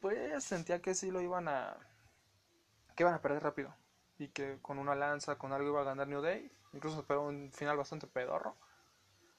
Pues 0.00 0.44
sentía 0.44 0.82
que 0.82 0.94
sí 0.94 1.10
lo 1.10 1.20
iban 1.20 1.48
a. 1.48 1.76
que 2.94 3.02
iban 3.02 3.14
a 3.14 3.22
perder 3.22 3.42
rápido. 3.42 3.74
Y 4.18 4.28
que 4.28 4.58
con 4.60 4.78
una 4.78 4.94
lanza, 4.94 5.38
con 5.38 5.52
algo 5.52 5.68
iba 5.68 5.80
a 5.80 5.84
ganar 5.84 6.08
New 6.08 6.20
Day. 6.20 6.52
Incluso 6.72 7.00
esperó 7.00 7.22
un 7.22 7.50
final 7.52 7.76
bastante 7.76 8.06
pedorro. 8.06 8.56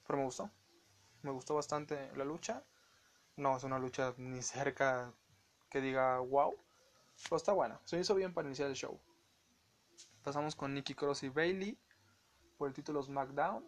Pero 0.06 0.18
me 0.18 0.24
gustó. 0.24 0.50
Me 1.22 1.30
gustó 1.30 1.54
bastante 1.54 2.10
la 2.16 2.24
lucha. 2.24 2.64
No 3.42 3.56
es 3.56 3.64
una 3.64 3.80
lucha 3.80 4.14
ni 4.18 4.40
cerca 4.40 5.12
que 5.68 5.80
diga 5.80 6.20
wow. 6.20 6.54
Pero 7.24 7.36
está 7.36 7.52
buena. 7.52 7.80
Se 7.84 7.98
hizo 7.98 8.14
bien 8.14 8.32
para 8.32 8.46
iniciar 8.46 8.68
el 8.68 8.76
show. 8.76 9.00
Pasamos 10.22 10.54
con 10.54 10.72
Nikki 10.72 10.94
Cross 10.94 11.24
y 11.24 11.28
Bailey 11.28 11.76
por 12.56 12.68
el 12.68 12.74
título 12.74 13.02
SmackDown. 13.02 13.64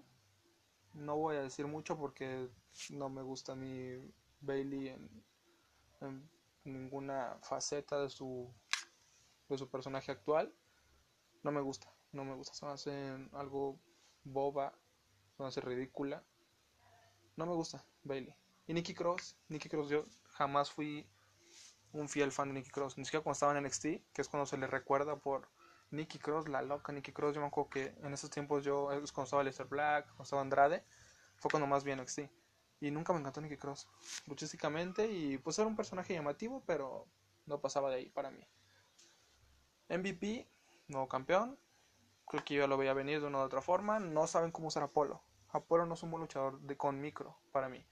No 0.92 1.16
voy 1.16 1.34
a 1.34 1.42
decir 1.42 1.66
mucho 1.66 1.98
porque 1.98 2.48
no 2.90 3.08
me 3.08 3.22
gusta 3.22 3.56
mi 3.56 3.98
Bailey 4.40 4.90
en, 6.00 6.30
ninguna 6.62 7.36
faceta 7.42 7.98
de 7.98 8.10
su, 8.10 8.48
de 9.48 9.58
su 9.58 9.68
personaje 9.68 10.12
actual. 10.12 10.54
No 11.42 11.50
me 11.50 11.60
gusta, 11.60 11.92
no 12.12 12.24
me 12.24 12.36
gusta. 12.36 12.54
Se 12.54 12.64
me 12.64 12.70
hace 12.70 13.28
algo 13.32 13.80
boba, 14.22 14.72
se 15.36 15.42
me 15.42 15.48
hace 15.48 15.60
ridícula. 15.60 16.22
No 17.34 17.44
me 17.44 17.54
gusta 17.54 17.84
Bailey. 18.04 18.36
Y 18.66 18.74
Nikki 18.74 18.94
Cross, 18.94 19.36
Nikki 19.48 19.68
Cross, 19.68 19.88
yo 19.90 20.04
jamás 20.30 20.70
fui 20.70 21.06
un 21.92 22.08
fiel 22.08 22.32
fan 22.32 22.48
de 22.48 22.54
Nikki 22.54 22.70
Cross. 22.70 22.98
Ni 22.98 23.04
siquiera 23.04 23.22
cuando 23.22 23.34
estaba 23.34 23.56
en 23.56 23.64
NXT, 23.64 23.82
que 24.12 24.22
es 24.22 24.28
cuando 24.28 24.46
se 24.46 24.56
le 24.56 24.66
recuerda 24.66 25.16
por 25.16 25.48
Nikki 25.90 26.18
Cross, 26.18 26.48
la 26.48 26.62
loca 26.62 26.92
Nikki 26.92 27.12
Cross. 27.12 27.34
Yo 27.34 27.40
me 27.40 27.46
acuerdo 27.46 27.70
que 27.70 27.94
en 28.02 28.12
esos 28.12 28.30
tiempos 28.30 28.64
yo, 28.64 28.90
es 28.92 29.12
cuando 29.12 29.24
estaba 29.24 29.44
Lester 29.44 29.66
Black, 29.66 30.06
cuando 30.06 30.24
estaba 30.24 30.42
Andrade, 30.42 30.84
fue 31.36 31.50
cuando 31.50 31.66
más 31.66 31.84
vi 31.84 31.94
NXT. 31.94 32.20
Y 32.80 32.90
nunca 32.90 33.12
me 33.12 33.20
encantó 33.20 33.40
Nikki 33.40 33.56
Cross, 33.56 33.86
luchísticamente. 34.26 35.06
Y 35.06 35.38
pues 35.38 35.58
era 35.58 35.68
un 35.68 35.76
personaje 35.76 36.14
llamativo, 36.14 36.62
pero 36.66 37.06
no 37.46 37.60
pasaba 37.60 37.90
de 37.90 37.96
ahí 37.96 38.10
para 38.10 38.30
mí. 38.30 38.46
MVP, 39.88 40.48
nuevo 40.88 41.08
campeón. 41.08 41.58
Creo 42.26 42.44
que 42.44 42.54
yo 42.54 42.66
lo 42.66 42.76
veía 42.76 42.94
venir 42.94 43.20
de 43.20 43.26
una 43.26 43.38
u 43.38 43.42
otra 43.42 43.60
forma. 43.60 44.00
No 44.00 44.26
saben 44.26 44.50
cómo 44.50 44.68
usar 44.68 44.82
Apolo. 44.82 45.22
Apolo 45.50 45.86
no 45.86 45.94
es 45.94 46.02
un 46.02 46.10
buen 46.10 46.22
luchador 46.22 46.60
de, 46.60 46.76
con 46.76 47.00
micro 47.00 47.38
para 47.52 47.68
mí. 47.68 47.84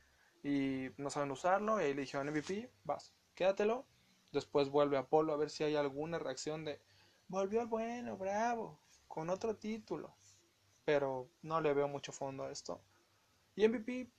Y 0.43 0.91
no 0.97 1.11
saben 1.11 1.31
usarlo. 1.31 1.81
Y 1.81 1.85
ahí 1.85 1.95
le 1.95 2.03
dijeron 2.03 2.29
MVP, 2.29 2.71
vas, 2.85 3.13
quédatelo. 3.35 3.87
Después 4.33 4.71
vuelve 4.71 4.97
Apolo 4.97 5.33
a 5.33 5.37
ver 5.37 5.51
si 5.51 5.65
hay 5.65 5.77
alguna 5.77 6.19
reacción 6.19 6.65
de 6.65 6.81
volvió 7.29 7.63
el 7.63 7.67
bueno, 7.67 8.17
bravo, 8.17 8.79
con 9.09 9.31
otro 9.31 9.57
título. 9.57 10.15
Pero 10.85 11.31
no 11.43 11.61
le 11.61 11.73
veo 11.73 11.89
mucho 11.89 12.13
fondo 12.13 12.45
a 12.45 12.51
esto. 12.51 12.83
Y 13.55 13.67
MVP, 13.67 14.11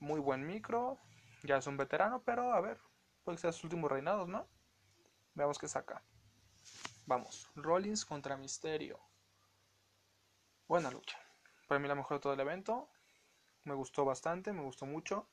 muy 0.00 0.20
buen 0.20 0.46
micro. 0.46 0.98
Ya 1.42 1.58
es 1.58 1.66
un 1.66 1.76
veterano, 1.76 2.22
pero 2.24 2.52
a 2.52 2.60
ver, 2.60 2.80
puede 3.24 3.38
ser 3.38 3.52
sus 3.52 3.64
últimos 3.64 3.90
reinados, 3.90 4.28
¿no? 4.28 4.46
Veamos 5.34 5.58
qué 5.58 5.68
saca. 5.68 6.02
Vamos, 7.06 7.48
Rollins 7.54 8.04
contra 8.04 8.36
Misterio. 8.36 8.98
Buena 10.66 10.90
lucha. 10.90 11.18
Para 11.68 11.78
mí 11.78 11.86
la 11.86 11.94
mejor 11.94 12.16
de 12.16 12.22
todo 12.22 12.32
el 12.32 12.40
evento. 12.40 12.88
Me 13.64 13.74
gustó 13.74 14.04
bastante, 14.04 14.52
me 14.52 14.62
gustó 14.62 14.86
mucho. 14.86 15.28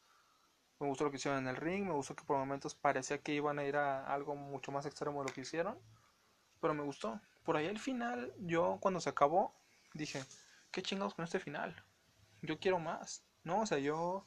Me 0.80 0.88
gustó 0.88 1.06
lo 1.06 1.12
que 1.12 1.18
hicieron 1.18 1.40
en 1.40 1.48
el 1.48 1.56
ring. 1.56 1.86
Me 1.86 1.94
gustó 1.94 2.16
que 2.16 2.24
por 2.24 2.38
momentos 2.38 2.76
parecía 2.76 3.20
que 3.20 3.34
iban 3.34 3.60
a 3.60 3.64
ir 3.64 3.76
a 3.76 4.06
algo 4.06 4.36
mucho 4.36 4.72
más 4.72 4.86
extremo 4.86 5.22
de 5.22 5.30
lo 5.30 5.34
que 5.34 5.42
hicieron. 5.42 5.78
Pero 6.60 6.74
me 6.74 6.84
gustó. 6.84 7.20
Por 7.44 7.58
ahí 7.58 7.68
al 7.68 7.80
final, 7.80 8.34
yo 8.40 8.78
cuando 8.80 9.00
se 9.02 9.10
acabó, 9.10 9.54
dije, 9.94 10.24
¿qué 10.72 10.82
chingados 10.82 11.14
con 11.14 11.26
este 11.26 11.40
final? 11.40 11.76
Yo 12.42 12.60
quiero 12.60 12.80
más. 12.80 13.24
No, 13.44 13.62
o 13.62 13.66
sea, 13.66 13.78
yo 13.80 14.26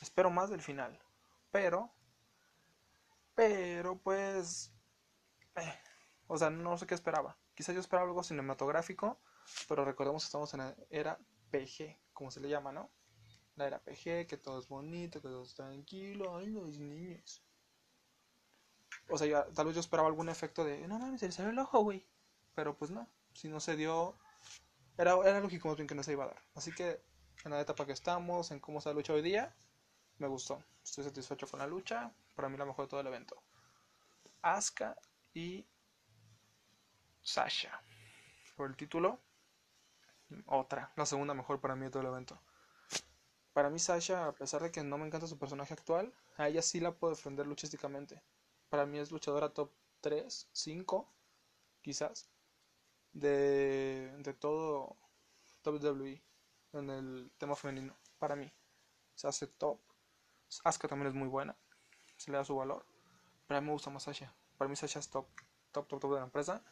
espero 0.00 0.30
más 0.30 0.50
del 0.50 0.60
final. 0.60 0.98
Pero, 1.50 1.90
pero 3.34 3.98
pues, 3.98 4.72
eh, 5.56 5.74
o 6.26 6.36
sea, 6.38 6.50
no 6.50 6.76
sé 6.78 6.86
qué 6.86 6.94
esperaba. 6.94 7.36
Quizás 7.54 7.74
yo 7.74 7.80
esperaba 7.80 8.08
algo 8.08 8.22
cinematográfico, 8.22 9.18
pero 9.68 9.84
recordemos 9.84 10.22
que 10.22 10.26
estamos 10.26 10.54
en 10.54 10.60
la 10.60 10.74
era 10.90 11.18
PG, 11.50 11.98
como 12.12 12.30
se 12.30 12.40
le 12.40 12.48
llama, 12.48 12.72
¿no? 12.72 12.90
La 13.60 13.66
era 13.66 13.78
PG, 13.78 14.26
que 14.26 14.38
todo 14.38 14.58
es 14.58 14.68
bonito, 14.68 15.20
que 15.20 15.28
todo 15.28 15.42
es 15.42 15.54
tranquilo, 15.54 16.34
ay, 16.34 16.46
los 16.46 16.78
niños. 16.78 17.42
O 19.10 19.18
sea, 19.18 19.44
tal 19.52 19.66
vez 19.66 19.74
yo 19.74 19.80
esperaba 19.80 20.08
algún 20.08 20.30
efecto 20.30 20.64
de, 20.64 20.88
no 20.88 20.98
mames, 20.98 21.20
se 21.20 21.26
le 21.26 21.32
salió 21.32 21.50
el 21.50 21.58
ojo, 21.58 21.80
güey. 21.80 22.06
Pero 22.54 22.74
pues 22.74 22.90
no, 22.90 23.06
si 23.34 23.50
no 23.50 23.60
se 23.60 23.76
dio, 23.76 24.16
era, 24.96 25.14
era 25.26 25.40
lógico 25.40 25.68
más 25.68 25.76
bien 25.76 25.86
que 25.86 25.94
no 25.94 26.02
se 26.02 26.12
iba 26.12 26.24
a 26.24 26.28
dar. 26.28 26.42
Así 26.54 26.72
que 26.72 27.02
en 27.44 27.50
la 27.50 27.60
etapa 27.60 27.84
que 27.84 27.92
estamos, 27.92 28.50
en 28.50 28.60
cómo 28.60 28.80
se 28.80 28.88
ha 28.88 28.94
lucha 28.94 29.12
hoy 29.12 29.20
día, 29.20 29.54
me 30.16 30.26
gustó. 30.26 30.64
Estoy 30.82 31.04
satisfecho 31.04 31.46
con 31.46 31.60
la 31.60 31.66
lucha, 31.66 32.10
para 32.34 32.48
mí 32.48 32.56
la 32.56 32.64
mejor 32.64 32.86
de 32.86 32.88
todo 32.88 33.00
el 33.00 33.08
evento. 33.08 33.42
Asuka 34.40 34.96
y 35.34 35.66
Sasha. 37.20 37.78
Por 38.56 38.70
el 38.70 38.76
título, 38.76 39.20
otra, 40.46 40.94
la 40.96 41.04
segunda 41.04 41.34
mejor 41.34 41.60
para 41.60 41.76
mí 41.76 41.84
de 41.84 41.90
todo 41.90 42.00
el 42.00 42.08
evento. 42.08 42.40
Para 43.52 43.70
mí 43.70 43.78
Sasha, 43.78 44.26
a 44.26 44.32
pesar 44.32 44.62
de 44.62 44.70
que 44.70 44.82
no 44.82 44.98
me 44.98 45.06
encanta 45.06 45.26
su 45.26 45.38
personaje 45.38 45.74
actual, 45.74 46.12
a 46.36 46.48
ella 46.48 46.62
sí 46.62 46.80
la 46.80 46.92
puedo 46.92 47.14
defender 47.14 47.46
luchísticamente. 47.46 48.22
Para 48.68 48.86
mí 48.86 48.98
es 48.98 49.10
luchadora 49.10 49.52
top 49.52 49.72
3, 50.00 50.48
5, 50.52 51.12
quizás, 51.82 52.30
de, 53.12 54.12
de 54.18 54.34
todo 54.34 54.96
WWE 55.64 56.22
en 56.72 56.90
el 56.90 57.32
tema 57.38 57.56
femenino, 57.56 57.96
para 58.18 58.36
mí. 58.36 58.52
Se 59.14 59.26
hace 59.28 59.46
top. 59.46 59.80
Asuka 60.64 60.88
también 60.88 61.08
es 61.08 61.14
muy 61.14 61.28
buena, 61.28 61.56
se 62.16 62.30
le 62.30 62.38
da 62.38 62.44
su 62.44 62.56
valor. 62.56 62.86
Pero 63.46 63.58
a 63.58 63.60
mí 63.60 63.66
me 63.66 63.72
gusta 63.72 63.90
más 63.90 64.04
Sasha. 64.04 64.34
Para 64.56 64.68
mí 64.68 64.76
Sasha 64.76 65.00
es 65.00 65.10
top, 65.10 65.28
top, 65.72 65.88
top, 65.88 66.00
top 66.00 66.12
de 66.12 66.18
la 66.18 66.24
empresa. 66.24 66.62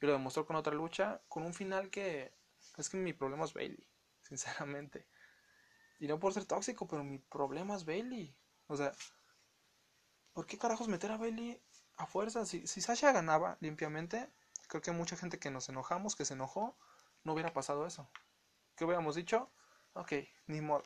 Y 0.00 0.06
lo 0.06 0.12
demostró 0.12 0.46
con 0.46 0.56
otra 0.56 0.74
lucha, 0.74 1.20
con 1.28 1.42
un 1.44 1.54
final 1.54 1.90
que 1.90 2.32
es 2.76 2.88
que 2.88 2.96
mi 2.96 3.12
problema 3.12 3.44
es 3.44 3.54
Bailey, 3.54 3.88
sinceramente. 4.22 5.06
Y 5.98 6.06
no 6.06 6.18
por 6.18 6.32
ser 6.32 6.44
tóxico, 6.44 6.86
pero 6.86 7.04
mi 7.04 7.18
problema 7.18 7.74
es 7.74 7.84
Bailey. 7.84 8.34
O 8.68 8.76
sea, 8.76 8.92
¿por 10.32 10.46
qué 10.46 10.58
carajos 10.58 10.88
meter 10.88 11.10
a 11.10 11.16
Bailey 11.16 11.60
a 11.96 12.06
fuerza? 12.06 12.46
Si, 12.46 12.66
Sasha 12.66 13.12
ganaba 13.12 13.56
limpiamente, 13.60 14.30
creo 14.68 14.82
que 14.82 14.92
mucha 14.92 15.16
gente 15.16 15.38
que 15.38 15.50
nos 15.50 15.68
enojamos, 15.68 16.16
que 16.16 16.24
se 16.24 16.34
enojó, 16.34 16.76
no 17.24 17.32
hubiera 17.32 17.52
pasado 17.52 17.86
eso. 17.86 18.08
¿Qué 18.76 18.84
hubiéramos 18.84 19.16
dicho? 19.16 19.50
Ok, 19.94 20.12
ni 20.46 20.60
modo. 20.60 20.84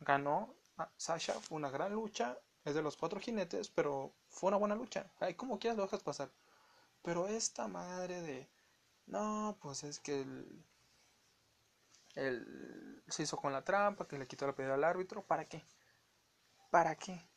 Ganó 0.00 0.54
Sasha, 0.96 1.34
fue 1.34 1.56
una 1.56 1.70
gran 1.70 1.92
lucha, 1.92 2.38
es 2.64 2.74
de 2.74 2.82
los 2.82 2.96
cuatro 2.96 3.20
jinetes, 3.20 3.68
pero 3.70 4.12
fue 4.28 4.48
una 4.48 4.56
buena 4.56 4.74
lucha. 4.74 5.10
Ay, 5.20 5.34
como 5.34 5.58
quieras 5.58 5.76
lo 5.76 5.84
dejas 5.84 6.02
pasar. 6.02 6.30
Pero 7.02 7.28
esta 7.28 7.68
madre 7.68 8.20
de... 8.22 8.48
No, 9.06 9.56
pues 9.60 9.84
es 9.84 10.00
que 10.00 10.22
el... 10.22 10.64
se 13.08 13.22
hizo 13.22 13.36
con 13.36 13.52
la 13.52 13.64
trampa, 13.64 14.06
que 14.06 14.18
le 14.18 14.26
quitó 14.26 14.46
la 14.46 14.54
pedida 14.54 14.74
al 14.74 14.84
árbitro. 14.84 15.24
¿Para 15.24 15.44
qué? 15.44 15.64
¿Para 16.70 16.94
qué? 16.96 17.28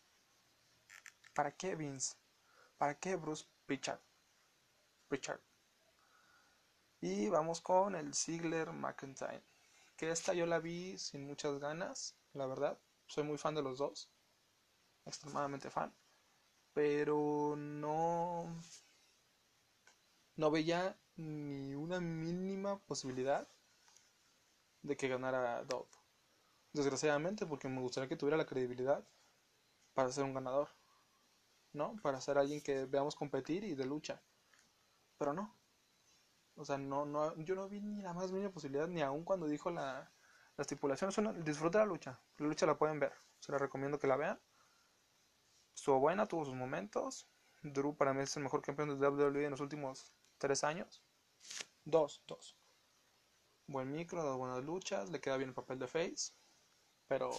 ¿Para 1.34 1.52
qué 1.52 1.76
Vince? 1.76 2.16
¿Para 2.78 3.00
qué 3.00 3.16
Bruce 3.16 3.46
Pritchard? 3.66 4.00
Pritchard. 5.08 5.40
Y 7.02 7.30
vamos 7.30 7.62
con 7.62 7.96
el 7.96 8.14
Ziggler 8.14 8.72
McIntyre. 8.72 9.44
Que 9.98 10.12
esta 10.12 10.34
yo 10.34 10.46
la 10.46 10.60
vi 10.60 10.98
sin 10.98 11.26
muchas 11.26 11.60
ganas, 11.60 12.16
la 12.34 12.46
verdad. 12.46 12.78
Soy 13.08 13.24
muy 13.24 13.38
fan 13.38 13.56
de 13.56 13.62
los 13.62 13.78
dos. 13.78 14.10
Extremadamente 15.06 15.70
fan. 15.70 15.94
Pero 16.74 17.56
no. 17.58 18.62
No 20.36 20.52
veía 20.52 20.98
ni 21.16 21.76
una 21.76 22.00
mínima 22.00 22.80
posibilidad 22.80 23.48
de 24.84 24.96
que 24.96 25.08
ganara 25.08 25.64
Dove. 25.64 25.90
Desgraciadamente, 26.74 27.46
porque 27.46 27.68
me 27.68 27.82
gustaría 27.82 28.10
que 28.10 28.16
tuviera 28.16 28.38
la 28.38 28.46
credibilidad 28.46 29.04
para 29.94 30.12
ser 30.12 30.24
un 30.24 30.34
ganador. 30.34 30.70
¿No? 31.72 31.96
Para 32.04 32.22
ser 32.22 32.38
alguien 32.38 32.62
que 32.62 32.86
veamos 32.86 33.16
competir 33.16 33.64
y 33.64 33.74
de 33.74 33.86
lucha. 33.86 34.22
Pero 35.18 35.34
no. 35.34 35.56
O 36.56 36.66
sea, 36.66 36.78
no, 36.78 37.06
no, 37.06 37.36
yo 37.38 37.56
no 37.56 37.68
vi 37.68 37.82
ni 37.82 38.02
la 38.02 38.14
más 38.14 38.32
mínima 38.32 38.52
posibilidad, 38.52 38.88
ni 38.88 39.02
aún 39.02 39.24
cuando 39.24 39.48
dijo 39.48 39.72
la, 39.72 40.12
la 40.56 40.62
estipulación. 40.62 41.10
Es 41.10 41.46
disfruta 41.46 41.80
la 41.80 41.86
lucha. 41.86 42.20
La 42.38 42.48
lucha 42.48 42.68
la 42.68 42.78
pueden 42.78 43.00
ver. 43.00 43.14
Se 43.40 43.52
la 43.52 43.58
recomiendo 43.58 43.98
que 43.98 44.08
la 44.08 44.18
vean. 44.18 44.40
Estuvo 45.76 46.00
buena, 46.00 46.28
tuvo 46.28 46.46
sus 46.46 46.54
momentos. 46.54 47.28
Drew 47.64 47.96
para 47.96 48.14
mí 48.14 48.22
es 48.22 48.36
el 48.38 48.44
mejor 48.44 48.62
campeón 48.62 49.00
de 49.00 49.08
WWE 49.08 49.46
en 49.46 49.52
los 49.52 49.62
últimos 49.62 50.14
tres 50.38 50.64
años. 50.64 51.02
Dos, 51.86 52.22
dos. 52.28 52.56
Buen 53.68 53.92
micro, 53.92 54.24
dos 54.24 54.38
buenas 54.38 54.64
luchas. 54.64 55.10
Le 55.10 55.20
queda 55.22 55.38
bien 55.38 55.50
el 55.50 55.56
papel 55.56 55.80
de 55.80 55.88
face. 55.88 56.34
Pero 57.08 57.32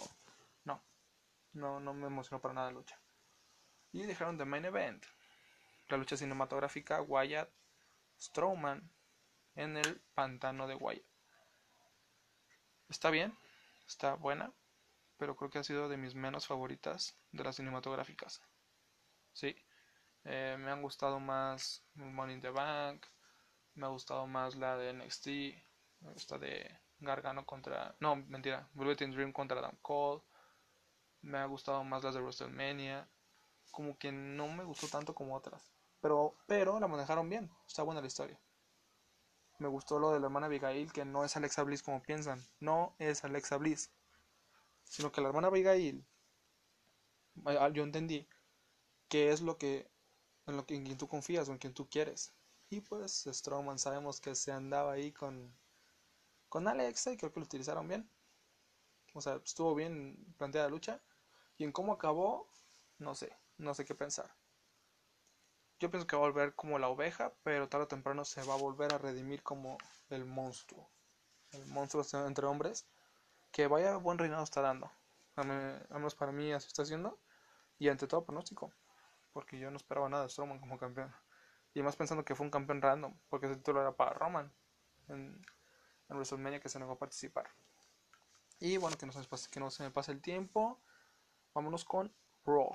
no. 0.65 0.83
No, 1.53 1.81
no 1.81 1.95
me 1.95 2.07
emocionó 2.07 2.41
para 2.41 2.55
nada 2.55 2.69
la 2.69 2.79
lucha. 2.79 3.01
Y 3.93 4.03
dejaron 4.03 4.39
de 4.39 4.45
main 4.45 4.65
event. 4.65 5.05
La 5.89 5.97
lucha 5.97 6.17
cinematográfica 6.17 7.03
Wyatt 7.03 7.51
Strowman 8.19 8.91
en 9.55 9.77
el 9.77 10.01
pantano 10.15 10.67
de 10.67 10.75
Wyatt. 10.75 11.05
Está 12.89 13.11
bien, 13.11 13.37
está 13.87 14.15
buena, 14.15 14.53
pero 15.17 15.37
creo 15.37 15.51
que 15.51 15.59
ha 15.59 15.65
sido 15.65 15.89
de 15.89 15.97
mis 15.97 16.15
menos 16.15 16.47
favoritas 16.47 17.17
de 17.33 17.45
las 17.45 17.57
cinematográficas. 17.57 18.41
Sí, 19.33 19.57
eh, 20.25 20.57
me 20.59 20.71
han 20.71 20.83
gustado 20.83 21.21
más 21.21 21.85
Money 21.95 22.37
in 22.37 22.41
the 22.41 22.51
Bank, 22.51 23.07
me 23.75 23.87
ha 23.87 23.91
gustado 23.91 24.27
más 24.27 24.55
la 24.55 24.77
de 24.77 24.93
NXT, 24.93 25.27
esta 26.15 26.39
de 26.39 26.79
Gargano 26.99 27.45
contra. 27.47 27.95
No, 28.01 28.17
mentira, 28.17 28.69
Bullet 28.75 28.97
Dream 28.97 29.33
contra 29.33 29.59
Adam 29.59 29.77
Cole. 29.83 30.23
Me 31.23 31.39
ha 31.39 31.47
gustado 31.47 31.85
más 31.85 32.05
las 32.05 32.15
de 32.15 32.21
WrestleMania. 32.21 33.09
Como 33.71 33.99
que 33.99 34.13
no 34.13 34.49
me 34.49 34.65
gustó 34.65 34.89
tanto 34.89 35.15
como 35.15 35.35
otras. 35.35 35.73
Pero, 36.01 36.35
pero 36.47 36.79
la 36.79 36.89
manejaron 36.89 37.29
bien. 37.29 37.51
Está 37.67 37.83
buena 37.83 38.01
la 38.01 38.07
historia. 38.07 38.39
Me 39.59 39.69
gustó 39.69 39.99
lo 39.99 40.13
de 40.13 40.21
la 40.21 40.27
hermana 40.27 40.47
Abigail, 40.47 40.93
que 40.93 41.05
no 41.05 41.25
es 41.25 41.37
Alexa 41.37 41.63
Bliss 41.63 41.83
como 41.83 42.03
piensan. 42.03 42.43
No 42.61 42.95
es 42.99 43.25
Alexa 43.25 43.57
Bliss. 43.57 43.91
Sino 44.85 45.11
que 45.13 45.21
la 45.21 45.29
hermana 45.29 45.49
Abigail, 45.49 46.05
yo 47.73 47.83
entendí 47.83 48.29
qué 49.09 49.31
es 49.31 49.41
lo 49.41 49.59
que 49.59 49.89
en 50.47 50.57
lo 50.57 50.67
que 50.67 50.77
en 50.77 50.85
quien 50.85 50.99
tú 50.99 51.09
confías 51.09 51.49
o 51.49 51.53
en 51.53 51.59
quien 51.59 51.75
tú 51.75 51.89
quieres. 51.89 52.33
Y 52.69 52.81
pues 52.81 53.25
Strowman 53.31 53.79
sabemos 53.79 54.21
que 54.21 54.35
se 54.35 54.53
andaba 54.53 54.93
ahí 54.93 55.13
con 55.13 55.55
con 56.55 56.69
Alexa 56.69 57.11
y 57.11 57.17
creo 57.17 57.33
que 57.33 57.41
lo 57.41 57.47
utilizaron 57.47 57.89
bien. 57.89 58.09
O 59.13 59.21
sea, 59.21 59.41
estuvo 59.45 59.75
bien 59.75 60.17
planteada 60.39 60.69
la 60.69 60.71
lucha. 60.71 61.01
Y 61.59 61.65
en 61.65 61.73
cómo 61.73 61.93
acabó, 61.93 62.49
no 62.99 63.17
sé, 63.17 63.37
no 63.59 63.75
sé 63.75 63.85
qué 63.85 63.97
pensar. 63.97 64.33
Yo 65.81 65.91
pienso 65.91 66.07
que 66.07 66.15
va 66.15 66.23
a 66.23 66.29
volver 66.29 66.55
como 66.55 66.79
la 66.79 66.89
oveja, 66.89 67.33
pero 67.43 67.69
tarde 67.69 67.87
o 67.87 67.89
temprano 67.89 68.25
se 68.25 68.41
va 68.45 68.55
a 68.55 68.57
volver 68.57 68.95
a 68.95 68.99
redimir 68.99 69.43
como 69.43 69.79
el 70.11 70.25
monstruo. 70.27 70.89
El 71.51 71.67
monstruo 71.67 72.05
entre 72.25 72.47
hombres. 72.47 72.87
Que 73.51 73.67
vaya 73.67 73.97
buen 73.97 74.19
reinado 74.19 74.45
está 74.45 74.61
dando. 74.61 74.93
Al 75.35 75.49
menos 75.49 76.15
para 76.15 76.31
mí 76.31 76.53
así 76.53 76.69
está 76.69 76.83
haciendo. 76.83 77.19
Y 77.81 77.89
ante 77.89 78.07
todo 78.07 78.25
pronóstico. 78.25 78.73
Porque 79.33 79.59
yo 79.59 79.73
no 79.73 79.77
esperaba 79.77 80.09
nada 80.09 80.23
de 80.23 80.29
Strowman 80.29 80.61
como 80.61 80.79
campeón. 80.79 81.13
Y 81.75 81.83
más 81.83 81.97
pensando 81.97 82.25
que 82.25 82.37
fue 82.37 82.47
un 82.47 82.53
campeón 82.53 82.81
random. 82.81 83.19
Porque 83.29 83.47
ese 83.47 83.57
título 83.57 83.81
era 83.81 83.97
para 83.97 84.13
Roman. 84.13 84.53
En 86.09 86.17
WrestleMania 86.17 86.61
que 86.61 86.69
se 86.69 86.79
negó 86.79 86.93
a 86.93 86.99
participar. 86.99 87.49
Y 88.61 88.77
bueno, 88.77 88.97
que 88.97 89.07
no, 89.07 89.13
se 89.13 89.19
me 89.19 89.25
pase, 89.27 89.51
que 89.51 89.61
no 89.61 89.71
se 89.71 89.83
me 89.83 89.91
pase 89.91 90.13
el 90.13 90.21
tiempo. 90.21 90.81
Vámonos 91.55 91.85
con 91.85 92.15
Raw. 92.45 92.71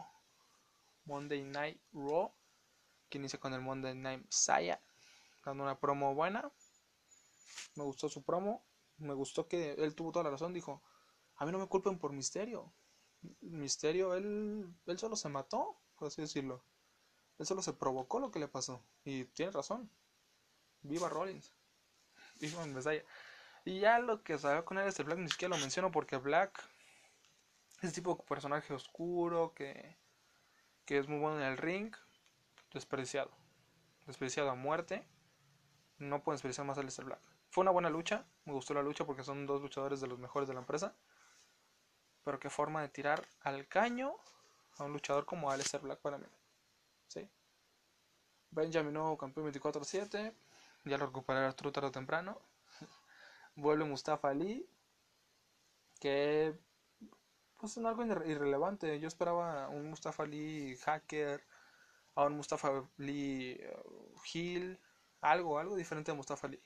Monday 1.06 1.44
Night 1.44 1.82
Raw. 1.94 2.32
Que 3.10 3.18
inicia 3.18 3.40
con 3.40 3.54
el 3.54 3.62
Monday 3.62 3.96
Night 3.96 4.26
Saya. 4.30 4.82
Dando 5.44 5.64
una 5.64 5.80
promo 5.80 6.14
buena. 6.14 6.52
Me 7.76 7.84
gustó 7.84 8.10
su 8.10 8.24
promo. 8.24 8.64
Me 8.98 9.14
gustó 9.14 9.48
que 9.48 9.74
él 9.74 9.96
tuvo 9.96 10.12
toda 10.12 10.26
la 10.26 10.32
razón. 10.32 10.54
Dijo: 10.54 10.84
A 11.38 11.46
mí 11.46 11.52
no 11.52 11.60
me 11.60 11.68
culpen 11.68 11.98
por 11.98 12.12
misterio. 12.12 12.74
Misterio, 13.42 14.14
él, 14.14 14.74
él 14.86 15.00
solo 15.00 15.16
se 15.16 15.30
mató, 15.30 15.82
por 15.96 16.08
así 16.08 16.22
decirlo. 16.22 16.64
Él 17.38 17.46
solo 17.46 17.62
se 17.62 17.74
provocó 17.74 18.20
lo 18.20 18.32
que 18.32 18.40
le 18.40 18.48
pasó. 18.48 18.84
Y 19.04 19.26
tiene 19.26 19.52
razón. 19.52 19.90
Viva 20.82 21.10
Rollins. 21.10 21.54
Y 23.66 23.80
ya 23.80 24.00
lo 24.00 24.24
que 24.24 24.38
salió 24.38 24.66
con 24.66 24.78
él 24.78 24.88
es 24.88 25.00
el 25.00 25.06
Black, 25.06 25.20
ni 25.20 25.30
siquiera 25.30 25.56
lo 25.56 25.62
menciono 25.62 25.92
porque 25.92 26.18
Black 26.18 26.64
es 27.82 27.94
tipo 27.94 28.16
de 28.16 28.24
personaje 28.24 28.74
oscuro 28.74 29.54
que, 29.54 29.96
que 30.86 30.98
es 30.98 31.08
muy 31.08 31.20
bueno 31.20 31.40
en 31.40 31.46
el 31.46 31.58
ring, 31.58 31.94
despreciado. 32.74 33.32
Despreciado 34.06 34.50
a 34.50 34.56
muerte. 34.56 35.06
No 35.98 36.24
pueden 36.24 36.36
despreciar 36.36 36.66
más 36.66 36.78
a 36.78 36.84
Lester 36.84 37.06
Black. 37.06 37.20
Fue 37.50 37.62
una 37.62 37.72
buena 37.72 37.90
lucha, 37.90 38.26
me 38.46 38.54
gustó 38.54 38.74
la 38.74 38.82
lucha 38.82 39.06
porque 39.06 39.24
son 39.24 39.46
dos 39.46 39.62
luchadores 39.62 40.00
de 40.00 40.08
los 40.08 40.20
mejores 40.20 40.48
de 40.48 40.54
la 40.54 40.62
empresa. 40.62 40.94
Pero 42.24 42.40
qué 42.40 42.50
forma 42.50 42.82
de 42.82 42.90
tirar 42.90 43.26
al 43.42 43.68
caño 43.68 44.16
a 44.78 44.84
un 44.84 44.94
luchador 44.94 45.26
como 45.26 45.52
Aleister 45.52 45.82
Black 45.82 46.00
para 46.00 46.18
mí. 46.18 46.26
¿Sí? 47.08 47.28
Benjamin 48.52 48.94
nuevo 48.94 49.18
campeón 49.18 49.52
24-7. 49.52 50.34
Ya 50.86 50.98
lo 50.98 51.08
recuperará 51.08 51.48
Arturo 51.48 51.72
tarde 51.72 51.90
o 51.90 51.92
temprano. 51.92 52.42
Vuelve 53.56 53.86
Mustafa 53.86 54.30
Ali. 54.30 54.68
Que 56.00 56.58
pues 57.58 57.78
es 57.78 57.86
algo 57.86 58.06
irrelevante. 58.06 59.00
Yo 59.00 59.08
esperaba 59.08 59.70
un 59.70 59.90
Mustafa 59.90 60.24
Ali 60.24 60.78
hacker. 60.78 61.44
A 62.16 62.26
un 62.26 62.38
Mustafa 62.38 62.88
Ali 62.98 63.62
Hill. 64.34 64.80
Algo, 65.22 65.60
algo 65.60 65.76
diferente 65.76 66.12
a 66.12 66.16
Mustafa 66.16 66.48
Ali. 66.48 66.62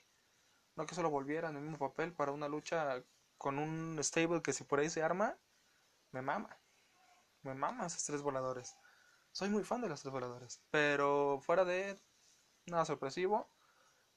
No 0.76 0.86
que 0.86 0.94
solo 0.94 1.10
volviera 1.10 1.50
en 1.50 1.56
el 1.56 1.62
mismo 1.62 1.78
papel 1.78 2.12
para 2.12 2.32
una 2.32 2.48
lucha 2.48 3.02
con 3.38 3.58
un 3.58 3.98
stable 4.02 4.42
que 4.42 4.52
si 4.52 4.64
por 4.64 4.80
ahí 4.80 4.90
se 4.90 5.02
arma, 5.02 5.36
me 6.12 6.22
mama. 6.22 6.56
Me 7.42 7.54
mama 7.54 7.86
esos 7.86 8.04
tres 8.04 8.22
voladores. 8.22 8.76
Soy 9.32 9.50
muy 9.50 9.64
fan 9.64 9.80
de 9.82 9.88
los 9.88 10.00
tres 10.00 10.12
voladores. 10.12 10.62
Pero 10.70 11.40
fuera 11.42 11.64
de 11.64 12.00
nada 12.66 12.84
sorpresivo. 12.84 13.48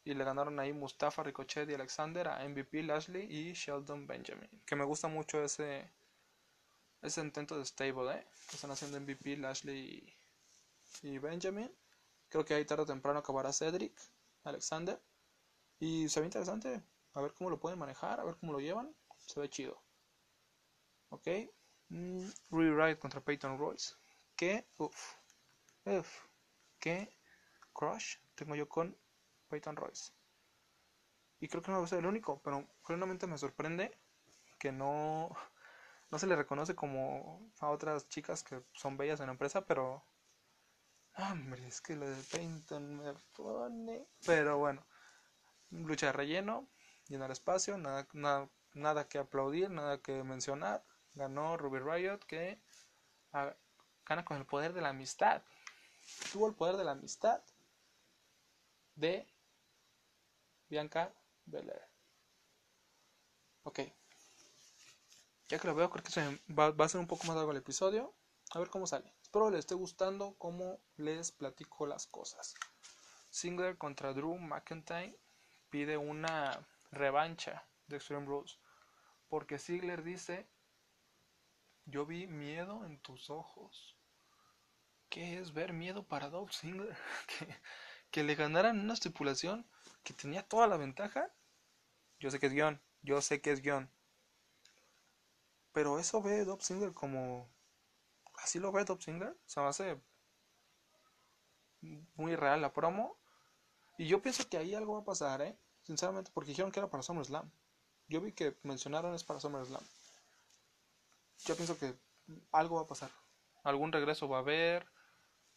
Y 0.08 0.14
le 0.14 0.24
ganaron 0.24 0.58
ahí 0.58 0.72
Mustafa, 0.72 1.22
Ricochet 1.22 1.70
y 1.70 1.74
Alexander 1.74 2.30
a 2.30 2.48
MVP, 2.48 2.82
Lashley 2.82 3.28
y 3.30 3.52
Sheldon 3.52 4.08
Benjamin. 4.08 4.50
Que 4.66 4.78
me 4.78 4.86
gusta 4.86 5.10
mucho 5.10 5.44
ese, 5.44 5.92
ese 7.02 7.20
intento 7.20 7.58
de 7.58 7.66
stable, 7.66 8.14
¿eh? 8.14 8.26
Que 8.48 8.56
están 8.56 8.72
haciendo 8.72 9.02
MVP, 9.02 9.36
Lashley 9.36 10.16
y, 11.04 11.10
y 11.10 11.18
Benjamin. 11.18 11.70
Creo 12.30 12.46
que 12.46 12.54
ahí 12.54 12.64
tarde 12.64 12.84
o 12.84 12.86
temprano 12.86 13.20
acabará 13.20 13.52
Cedric, 13.52 14.00
Alexander. 14.46 14.98
Y 15.78 16.08
se 16.08 16.22
ve 16.22 16.28
interesante. 16.28 16.82
A 17.14 17.20
ver 17.20 17.34
cómo 17.34 17.50
lo 17.50 17.60
pueden 17.60 17.78
manejar, 17.78 18.22
a 18.22 18.24
ver 18.24 18.38
cómo 18.38 18.54
lo 18.54 18.62
llevan. 18.62 18.96
Se 19.18 19.42
ve 19.42 19.50
chido. 19.50 19.84
Ok. 21.10 21.28
Mm, 21.90 22.30
Rewrite 22.52 22.98
contra 22.98 23.20
Peyton 23.20 23.58
Royce. 23.58 23.96
Que, 24.38 24.66
uff, 24.78 25.16
uff, 25.84 26.22
que 26.80 27.14
crush 27.74 28.20
tengo 28.36 28.56
yo 28.56 28.70
con 28.70 28.96
Peyton 29.48 29.76
Royce. 29.76 30.12
Y 31.40 31.48
creo 31.48 31.62
que 31.62 31.72
no 31.72 31.80
va 31.80 31.86
a 31.86 31.88
ser 31.88 32.00
el 32.00 32.06
único, 32.06 32.42
pero 32.42 32.68
realmente 32.88 33.28
me 33.28 33.38
sorprende 33.38 33.98
que 34.58 34.72
no, 34.72 35.30
no 36.12 36.20
se 36.20 36.28
le 36.28 36.36
reconoce 36.36 36.76
como 36.76 37.52
a 37.60 37.70
otras 37.70 38.10
chicas 38.10 38.44
que 38.44 38.64
son 38.74 38.98
bellas 38.98 39.20
en 39.20 39.28
la 39.28 39.34
empresa, 39.34 39.66
pero. 39.66 40.04
Hombre, 41.20 41.68
es 41.68 41.82
que 41.82 41.96
lo 41.96 42.08
de 42.08 42.22
Peyton 42.32 42.98
me 42.98 43.14
pone. 43.36 44.08
Pero 44.26 44.60
bueno, 44.60 44.86
lucha 45.72 46.08
de 46.08 46.12
relleno, 46.12 46.68
llenar 47.08 47.32
espacio, 47.32 47.76
nada, 47.78 48.08
nada, 48.14 48.50
nada 48.74 49.08
que 49.08 49.18
aplaudir, 49.18 49.72
nada 49.72 50.00
que 50.00 50.24
mencionar. 50.24 50.86
Ganó 51.16 51.58
Ruby 51.58 51.80
Riot 51.80 52.20
que 52.28 52.62
a, 53.32 53.56
gana 54.06 54.24
con 54.26 54.38
el 54.38 54.46
poder 54.46 54.74
de 54.74 54.82
la 54.82 54.90
amistad. 54.90 55.42
Tuvo 56.32 56.48
el 56.48 56.54
poder 56.54 56.78
de 56.78 56.84
la 56.84 56.92
amistad 56.92 57.42
de 58.96 59.28
Bianca 60.70 61.14
Belair. 61.46 61.88
Ok. 63.64 63.80
Ya 65.50 65.60
que 65.60 65.68
lo 65.68 65.76
veo, 65.76 65.90
creo 65.90 66.04
que 66.04 66.12
se 66.12 66.22
va, 66.50 66.74
a 66.78 66.90
ser 66.90 67.00
un 67.00 67.08
poco 67.08 67.26
más 67.26 67.36
largo 67.36 67.52
el 67.52 67.58
episodio. 67.58 68.14
A 68.52 68.60
ver 68.60 68.70
cómo 68.70 68.88
sale. 68.88 69.14
Espero 69.22 69.50
les 69.50 69.60
esté 69.60 69.76
gustando 69.76 70.36
cómo 70.38 70.80
les 70.96 71.32
platico 71.32 71.86
las 71.86 72.08
cosas. 72.08 72.54
Singler 73.30 73.78
contra 73.78 74.14
Drew 74.14 74.38
McIntyre 74.38 75.18
pide 75.70 75.98
una 75.98 76.66
revancha 76.92 77.68
de 77.88 77.98
Extreme 77.98 78.26
Rules. 78.26 78.60
Porque 79.30 79.60
Ziggler 79.60 80.04
dice, 80.04 80.50
yo 81.86 82.06
vi 82.06 82.28
miedo 82.28 82.86
en 82.86 83.00
tus 83.00 83.30
ojos. 83.30 83.98
¿Qué 85.10 85.40
es 85.40 85.54
ver 85.54 85.74
miedo 85.74 86.04
para 86.04 86.30
Dolph 86.30 86.52
Ziggler? 86.52 86.98
que, 87.28 87.48
que 88.12 88.24
le 88.24 88.36
ganaran 88.36 88.80
una 88.80 88.94
estipulación 88.94 89.70
que 90.08 90.14
tenía 90.14 90.42
toda 90.42 90.68
la 90.68 90.78
ventaja. 90.78 91.30
Yo 92.20 92.32
sé 92.32 92.40
que 92.40 92.48
es 92.48 92.54
guion, 92.54 92.82
yo 93.02 93.22
sé 93.22 93.42
que 93.42 93.52
es 93.52 93.62
guion. 93.62 93.92
Pero 95.74 96.00
eso 96.00 96.22
ve 96.22 96.46
Dolph 96.46 96.64
Ziggler 96.64 96.94
como... 96.94 97.50
Así 98.36 98.58
lo 98.58 98.72
ve 98.72 98.86
Dolph 98.86 99.04
Ziggler. 99.04 99.36
Se 99.46 99.60
me 99.60 99.68
hace 99.68 100.00
muy 102.16 102.38
real 102.38 102.62
la 102.62 102.72
promo. 102.72 103.18
Y 103.98 104.08
yo 104.08 104.22
pienso 104.22 104.48
que 104.48 104.58
ahí 104.58 104.74
algo 104.74 104.94
va 104.94 105.02
a 105.02 105.06
pasar, 105.06 105.42
¿eh? 105.42 105.58
Sinceramente, 105.84 106.32
porque 106.34 106.52
dijeron 106.52 106.72
que 106.72 106.80
era 106.80 106.90
para 106.90 107.04
SummerSlam. 107.04 107.52
Yo 108.08 108.22
vi 108.22 108.32
que 108.32 108.56
mencionaron 108.64 109.14
es 109.14 109.26
para 109.26 109.42
SummerSlam. 109.42 109.84
Yo 111.46 111.56
pienso 111.58 111.78
que 111.78 111.94
algo 112.54 112.78
va 112.78 112.84
a 112.84 112.88
pasar. 112.88 113.12
Algún 113.64 113.92
regreso 113.92 114.30
va 114.30 114.38
a 114.38 114.42
haber. 114.42 114.88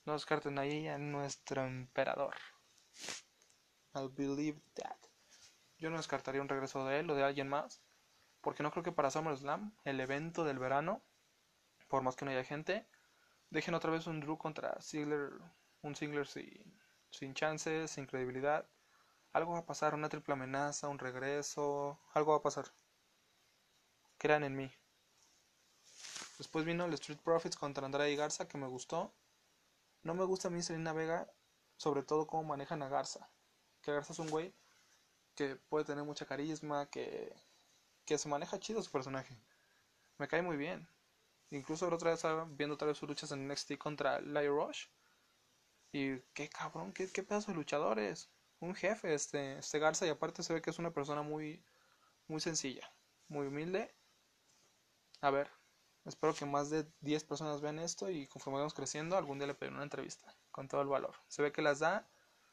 No 0.04 0.14
descarten 0.14 0.58
ahí 0.58 0.88
a 0.88 0.98
nuestro 0.98 1.62
emperador. 1.62 2.34
I'll 3.94 4.08
believe 4.08 4.60
that. 4.74 4.96
Yo 5.78 5.90
no 5.90 5.96
descartaría 5.96 6.42
un 6.42 6.48
regreso 6.48 6.84
de 6.84 7.00
él 7.00 7.10
o 7.10 7.14
de 7.14 7.24
alguien 7.24 7.48
más. 7.48 7.80
Porque 8.40 8.62
no 8.62 8.70
creo 8.70 8.82
que 8.82 8.92
para 8.92 9.10
SummerSlam, 9.10 9.74
el 9.84 10.00
evento 10.00 10.44
del 10.44 10.58
verano, 10.58 11.02
por 11.88 12.02
más 12.02 12.16
que 12.16 12.24
no 12.24 12.30
haya 12.30 12.44
gente, 12.44 12.86
dejen 13.50 13.74
otra 13.74 13.90
vez 13.90 14.06
un 14.06 14.20
Drew 14.20 14.38
contra 14.38 14.80
Ziggler, 14.80 15.32
un 15.82 15.94
Ziggler 15.94 16.26
sin, 16.26 16.80
sin 17.10 17.34
chances, 17.34 17.90
sin 17.90 18.06
credibilidad. 18.06 18.66
Algo 19.32 19.52
va 19.52 19.58
a 19.60 19.66
pasar, 19.66 19.94
una 19.94 20.08
triple 20.08 20.34
amenaza, 20.34 20.88
un 20.88 20.98
regreso, 20.98 22.00
algo 22.14 22.32
va 22.32 22.38
a 22.38 22.42
pasar. 22.42 22.72
Crean 24.18 24.44
en 24.44 24.56
mí. 24.56 24.70
Después 26.38 26.64
vino 26.64 26.86
el 26.86 26.94
Street 26.94 27.20
Profits 27.22 27.56
contra 27.56 27.84
Andrade 27.84 28.12
y 28.12 28.16
Garza, 28.16 28.48
que 28.48 28.58
me 28.58 28.66
gustó. 28.66 29.12
No 30.02 30.14
me 30.14 30.24
gusta 30.24 30.48
a 30.48 30.50
mí 30.50 30.62
Selena 30.62 30.92
Vega, 30.92 31.30
sobre 31.76 32.02
todo 32.02 32.26
cómo 32.26 32.44
manejan 32.44 32.82
a 32.82 32.88
Garza. 32.88 33.30
Que 33.82 33.92
Garza 33.92 34.12
es 34.12 34.18
un 34.18 34.30
güey 34.30 34.54
que 35.34 35.56
puede 35.56 35.84
tener 35.84 36.04
mucha 36.04 36.26
carisma, 36.26 36.86
que, 36.90 37.34
que 38.04 38.18
se 38.18 38.28
maneja 38.28 38.58
chido 38.58 38.82
su 38.82 38.90
personaje. 38.90 39.36
Me 40.18 40.28
cae 40.28 40.42
muy 40.42 40.56
bien. 40.56 40.88
Incluso 41.50 41.88
la 41.88 41.96
otra 41.96 42.10
vez 42.10 42.22
viendo 42.56 42.74
otra 42.74 42.88
vez 42.88 42.98
sus 42.98 43.08
luchas 43.08 43.32
en 43.32 43.48
NXT 43.48 43.78
contra 43.78 44.20
Lyra 44.20 44.48
Rush. 44.48 44.86
Y 45.92 46.18
qué 46.34 46.48
cabrón, 46.48 46.92
qué, 46.92 47.10
qué 47.10 47.22
pedazo 47.22 47.52
de 47.52 47.56
luchadores. 47.56 48.30
Un 48.60 48.74
jefe 48.74 49.14
este, 49.14 49.58
este 49.58 49.78
Garza 49.78 50.06
y 50.06 50.10
aparte 50.10 50.42
se 50.42 50.52
ve 50.52 50.62
que 50.62 50.70
es 50.70 50.78
una 50.78 50.92
persona 50.92 51.22
muy, 51.22 51.64
muy 52.28 52.40
sencilla, 52.40 52.92
muy 53.28 53.46
humilde. 53.46 53.94
A 55.22 55.30
ver, 55.30 55.50
Espero 56.04 56.34
que 56.34 56.46
más 56.46 56.70
de 56.70 56.86
10 57.00 57.24
personas 57.24 57.60
vean 57.60 57.78
esto 57.78 58.10
y 58.10 58.26
conforme 58.26 58.58
vamos 58.58 58.74
creciendo, 58.74 59.16
algún 59.16 59.38
día 59.38 59.46
le 59.46 59.54
pediré 59.54 59.74
una 59.74 59.84
entrevista 59.84 60.34
con 60.50 60.66
todo 60.66 60.80
el 60.80 60.88
valor. 60.88 61.14
Se 61.28 61.42
ve 61.42 61.52
que 61.52 61.62
las 61.62 61.78
da, 61.78 62.08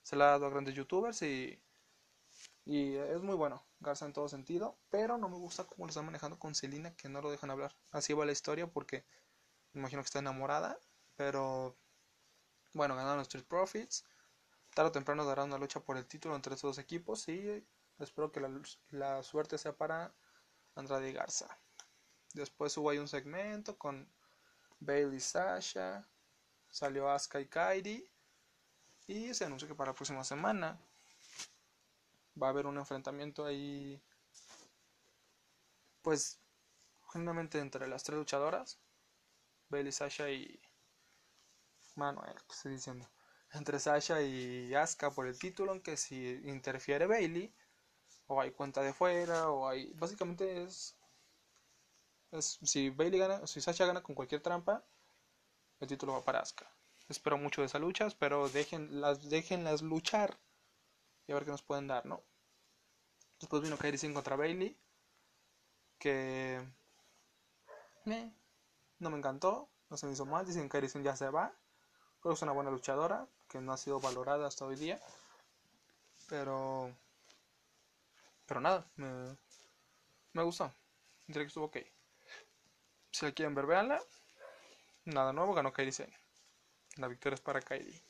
se 0.07 0.15
la 0.15 0.27
ha 0.27 0.31
dado 0.31 0.45
a 0.45 0.49
grandes 0.49 0.73
youtubers 0.73 1.21
y, 1.21 1.61
y 2.63 2.95
es 2.95 3.21
muy 3.21 3.35
bueno, 3.35 3.61
Garza 3.81 4.05
en 4.05 4.13
todo 4.13 4.29
sentido, 4.29 4.77
pero 4.89 5.17
no 5.17 5.27
me 5.27 5.35
gusta 5.35 5.65
cómo 5.65 5.85
lo 5.85 5.89
están 5.89 6.05
manejando 6.05 6.39
con 6.39 6.55
Celina, 6.55 6.95
que 6.95 7.09
no 7.09 7.21
lo 7.21 7.29
dejan 7.29 7.51
hablar. 7.51 7.75
Así 7.91 8.13
va 8.13 8.25
la 8.25 8.31
historia 8.31 8.67
porque 8.67 9.03
imagino 9.73 10.01
que 10.01 10.05
está 10.05 10.19
enamorada, 10.19 10.79
pero 11.17 11.75
bueno, 12.71 12.95
ganaron 12.95 13.17
los 13.17 13.27
Street 13.27 13.43
Profits. 13.43 14.05
Tarde 14.73 14.91
o 14.91 14.93
temprano 14.93 15.25
dará 15.25 15.43
una 15.43 15.57
lucha 15.57 15.81
por 15.81 15.97
el 15.97 16.05
título 16.07 16.37
entre 16.37 16.55
estos 16.55 16.77
dos 16.77 16.81
equipos 16.81 17.27
y 17.27 17.67
espero 17.99 18.31
que 18.31 18.39
la, 18.39 18.49
la 18.91 19.23
suerte 19.23 19.57
sea 19.57 19.75
para 19.75 20.15
Andrade 20.75 21.11
Garza. 21.11 21.49
Después 22.33 22.77
hubo 22.77 22.91
ahí 22.91 22.97
un 22.97 23.09
segmento 23.09 23.77
con 23.77 24.09
Bailey 24.79 25.19
Sasha, 25.19 26.07
salió 26.69 27.09
Asuka 27.09 27.41
y 27.41 27.47
Kairi 27.49 28.09
y 29.07 29.33
se 29.33 29.45
anunció 29.45 29.67
que 29.67 29.75
para 29.75 29.91
la 29.91 29.95
próxima 29.95 30.23
semana 30.23 30.79
va 32.41 32.47
a 32.47 32.49
haber 32.51 32.67
un 32.67 32.77
enfrentamiento 32.77 33.45
ahí 33.45 34.01
pues 36.01 36.39
generalmente 37.11 37.59
entre 37.59 37.87
las 37.87 38.03
tres 38.03 38.17
luchadoras 38.17 38.79
Bailey 39.69 39.91
Sasha 39.91 40.29
y 40.29 40.59
Manuel, 41.95 42.35
¿qué 42.47 42.53
estoy 42.53 42.71
diciendo? 42.73 43.09
Entre 43.53 43.79
Sasha 43.79 44.21
y 44.21 44.73
Asuka 44.75 45.11
por 45.11 45.27
el 45.27 45.37
título, 45.37 45.71
aunque 45.71 45.97
si 45.97 46.15
interfiere 46.45 47.07
Bailey, 47.07 47.53
o 48.27 48.39
hay 48.41 48.51
cuenta 48.51 48.81
de 48.81 48.93
fuera, 48.93 49.49
o 49.49 49.67
hay. 49.67 49.91
Básicamente 49.93 50.63
es. 50.63 50.95
es 52.31 52.59
si 52.63 52.89
Bailey 52.89 53.19
gana, 53.19 53.47
si 53.47 53.61
Sasha 53.61 53.85
gana 53.85 54.03
con 54.03 54.15
cualquier 54.15 54.41
trampa, 54.41 54.83
el 55.79 55.87
título 55.87 56.13
va 56.13 56.23
para 56.23 56.39
Asuka. 56.39 56.71
Espero 57.09 57.37
mucho 57.37 57.61
de 57.61 57.67
esas 57.67 57.81
luchas, 57.81 58.15
pero 58.15 58.49
dejen, 58.49 58.99
las, 58.99 59.29
déjenlas 59.29 59.81
luchar 59.81 60.37
y 61.25 61.31
a 61.31 61.35
ver 61.35 61.45
qué 61.45 61.51
nos 61.51 61.61
pueden 61.61 61.87
dar, 61.87 62.05
¿no? 62.05 62.21
Después 63.39 63.61
vino 63.61 63.77
Kairi 63.77 63.97
Singh 63.97 64.13
contra 64.13 64.35
Bailey, 64.35 64.75
que. 65.99 66.61
no 68.99 69.09
me 69.09 69.17
encantó, 69.17 69.69
no 69.89 69.97
se 69.97 70.05
me 70.07 70.13
hizo 70.13 70.25
mal. 70.25 70.45
Dicen 70.45 70.63
que 70.63 70.69
Kairi 70.69 70.87
ya 71.03 71.15
se 71.15 71.29
va. 71.29 71.53
Creo 72.19 72.33
que 72.33 72.37
es 72.37 72.41
una 72.41 72.51
buena 72.51 72.71
luchadora, 72.71 73.27
que 73.47 73.61
no 73.61 73.73
ha 73.73 73.77
sido 73.77 73.99
valorada 73.99 74.47
hasta 74.47 74.65
hoy 74.65 74.75
día. 74.75 74.99
Pero. 76.27 76.95
Pero 78.47 78.61
nada, 78.61 78.85
me, 78.95 79.37
me 80.33 80.43
gustó. 80.43 80.73
Diré 81.27 81.41
que 81.41 81.47
estuvo 81.47 81.65
ok. 81.65 81.77
Si 83.11 83.25
la 83.25 83.31
quieren 83.33 83.55
ver, 83.55 83.65
véanla. 83.65 84.01
Nada 85.05 85.31
nuevo, 85.33 85.53
ganó 85.53 85.71
Kairi 85.71 85.91
Sane. 85.91 86.26
La 86.97 87.07
victoria 87.07 87.35
es 87.35 87.41
para 87.41 87.61
Kairi. 87.61 88.01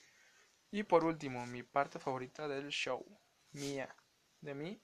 Y 0.71 0.83
por 0.83 1.03
último, 1.03 1.45
mi 1.45 1.63
parte 1.63 1.99
favorita 1.99 2.47
del 2.47 2.69
show. 2.69 3.05
Mía. 3.51 3.93
De 4.41 4.53
mí. 4.53 4.79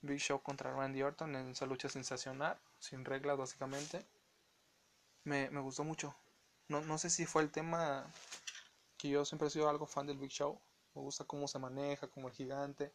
Big 0.00 0.18
Show 0.18 0.42
contra 0.42 0.72
Randy 0.72 1.02
Orton 1.02 1.34
en 1.36 1.50
esa 1.50 1.66
lucha 1.66 1.88
sensacional. 1.88 2.58
Sin 2.78 3.04
reglas, 3.04 3.38
básicamente. 3.38 4.04
Me, 5.24 5.50
me 5.50 5.60
gustó 5.60 5.84
mucho. 5.84 6.14
No, 6.68 6.80
no 6.80 6.98
sé 6.98 7.10
si 7.10 7.26
fue 7.26 7.42
el 7.42 7.50
tema 7.50 8.06
que 8.98 9.08
yo 9.08 9.24
siempre 9.24 9.48
he 9.48 9.50
sido 9.50 9.68
algo 9.68 9.86
fan 9.86 10.06
del 10.06 10.18
Big 10.18 10.30
Show. 10.30 10.60
Me 10.94 11.02
gusta 11.02 11.24
cómo 11.24 11.48
se 11.48 11.58
maneja, 11.58 12.06
como 12.08 12.28
el 12.28 12.34
gigante, 12.34 12.92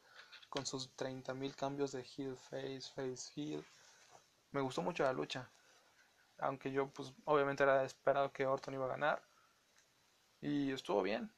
con 0.50 0.66
sus 0.66 0.96
30.000 0.96 1.56
cambios 1.56 1.92
de 1.92 2.06
heel, 2.18 2.38
face, 2.38 2.82
face, 2.96 3.32
heel. 3.36 3.66
Me 4.52 4.62
gustó 4.62 4.82
mucho 4.82 5.04
la 5.04 5.14
lucha. 5.14 5.50
Aunque 6.40 6.72
yo, 6.72 6.88
pues, 6.88 7.14
obviamente 7.26 7.64
era 7.64 7.84
esperado 7.84 8.32
que 8.32 8.46
Orton 8.46 8.74
iba 8.74 8.86
a 8.86 8.90
ganar. 8.90 9.29
Y 10.42 10.72
estuvo 10.72 11.02
bien. 11.02 11.32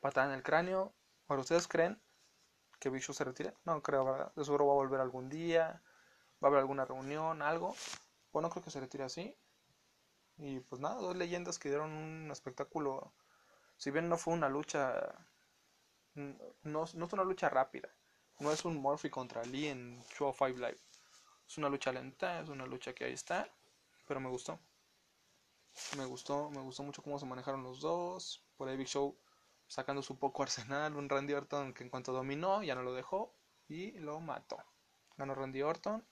Patada 0.00 0.28
en 0.28 0.34
el 0.34 0.42
cráneo. 0.42 0.94
Ahora, 1.28 1.42
¿ustedes 1.42 1.66
creen 1.68 2.00
que 2.78 2.90
Big 2.90 3.02
Show 3.02 3.14
se 3.14 3.24
retire? 3.24 3.54
No 3.64 3.82
creo, 3.82 4.04
¿verdad? 4.04 4.32
De 4.34 4.44
seguro 4.44 4.66
va 4.66 4.72
a 4.72 4.76
volver 4.76 5.00
algún 5.00 5.28
día. 5.28 5.82
Va 6.42 6.48
a 6.48 6.50
haber 6.50 6.60
alguna 6.60 6.84
reunión, 6.84 7.40
algo. 7.40 7.74
Bueno, 8.32 8.50
creo 8.50 8.62
que 8.62 8.70
se 8.70 8.80
retire 8.80 9.04
así. 9.04 9.34
Y 10.36 10.60
pues 10.60 10.80
nada, 10.80 10.96
dos 10.96 11.16
leyendas 11.16 11.58
que 11.58 11.68
dieron 11.68 11.92
un 11.92 12.30
espectáculo. 12.30 13.14
Si 13.76 13.90
bien 13.90 14.08
no 14.08 14.18
fue 14.18 14.34
una 14.34 14.48
lucha. 14.48 15.14
No, 16.14 16.36
no 16.62 16.84
es 16.84 17.12
una 17.12 17.24
lucha 17.24 17.48
rápida. 17.48 17.88
No 18.40 18.50
es 18.52 18.64
un 18.64 18.76
Murphy 18.76 19.10
contra 19.10 19.44
Lee 19.44 19.68
en 19.68 20.02
Show 20.16 20.34
5 20.36 20.58
Live. 20.58 20.80
Es 21.46 21.58
una 21.58 21.68
lucha 21.68 21.92
lenta, 21.92 22.40
es 22.40 22.48
una 22.48 22.66
lucha 22.66 22.92
que 22.94 23.04
ahí 23.04 23.12
está. 23.12 23.48
Pero 24.06 24.20
me 24.20 24.28
gustó. 24.28 24.58
Me 25.96 26.04
gustó, 26.04 26.50
me 26.50 26.60
gustó 26.60 26.82
mucho 26.82 27.02
cómo 27.02 27.18
se 27.18 27.26
manejaron 27.26 27.62
los 27.62 27.80
dos. 27.80 28.42
Por 28.56 28.68
ahí 28.68 28.76
Big 28.76 28.88
Show 28.88 29.16
sacando 29.66 30.02
su 30.02 30.18
poco 30.18 30.42
arsenal. 30.42 30.96
Un 30.96 31.08
Randy 31.08 31.32
Orton 31.34 31.74
que 31.74 31.84
en 31.84 31.90
cuanto 31.90 32.12
dominó 32.12 32.62
ya 32.62 32.74
no 32.74 32.82
lo 32.82 32.94
dejó 32.94 33.34
y 33.68 33.92
lo 33.98 34.20
mató. 34.20 34.58
Ganó 35.16 35.34
Randy 35.34 35.62
Orton. 35.62 36.04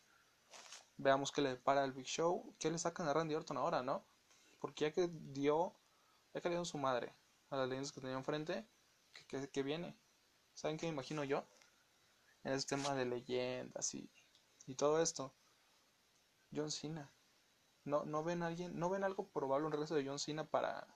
Veamos 0.97 1.33
qué 1.33 1.43
le 1.43 1.57
para 1.57 1.85
el 1.85 1.93
Big 1.93 2.07
Show. 2.07 2.55
¿Qué 2.59 2.71
le 2.71 2.79
sacan 2.79 3.09
a 3.09 3.13
Randy 3.13 3.35
Orton 3.35 3.57
ahora, 3.57 3.83
no? 3.83 4.05
Porque 4.61 4.87
ya 4.87 4.93
que 4.93 5.09
dio, 5.11 5.75
ya 6.35 6.41
que 6.41 6.49
le 6.49 6.57
dio 6.57 6.65
su 6.65 6.79
madre 6.79 7.15
a 7.51 7.57
las 7.57 7.69
leyendas 7.69 7.93
que 7.93 8.01
tenía 8.01 8.17
enfrente, 8.17 8.67
¿qué, 9.29 9.63
viene? 9.63 9.95
¿Saben 10.55 10.77
qué 10.77 10.87
me 10.87 10.93
imagino 10.93 11.25
yo? 11.25 11.45
En 12.45 12.53
ese 12.53 12.67
tema 12.67 12.95
de 12.95 13.05
leyendas 13.05 13.95
y, 13.95 14.11
y 14.67 14.75
todo 14.75 15.03
esto. 15.03 15.35
John 16.55 16.71
Cena. 16.71 17.11
¿No, 17.85 18.23
ven 18.23 18.43
alguien, 18.43 18.79
no 18.79 18.89
ven 18.91 19.03
algo 19.03 19.29
probable 19.29 19.67
un 19.67 19.73
regreso 19.73 19.95
de 19.95 20.07
John 20.07 20.19
Cena 20.19 20.45
para, 20.45 20.87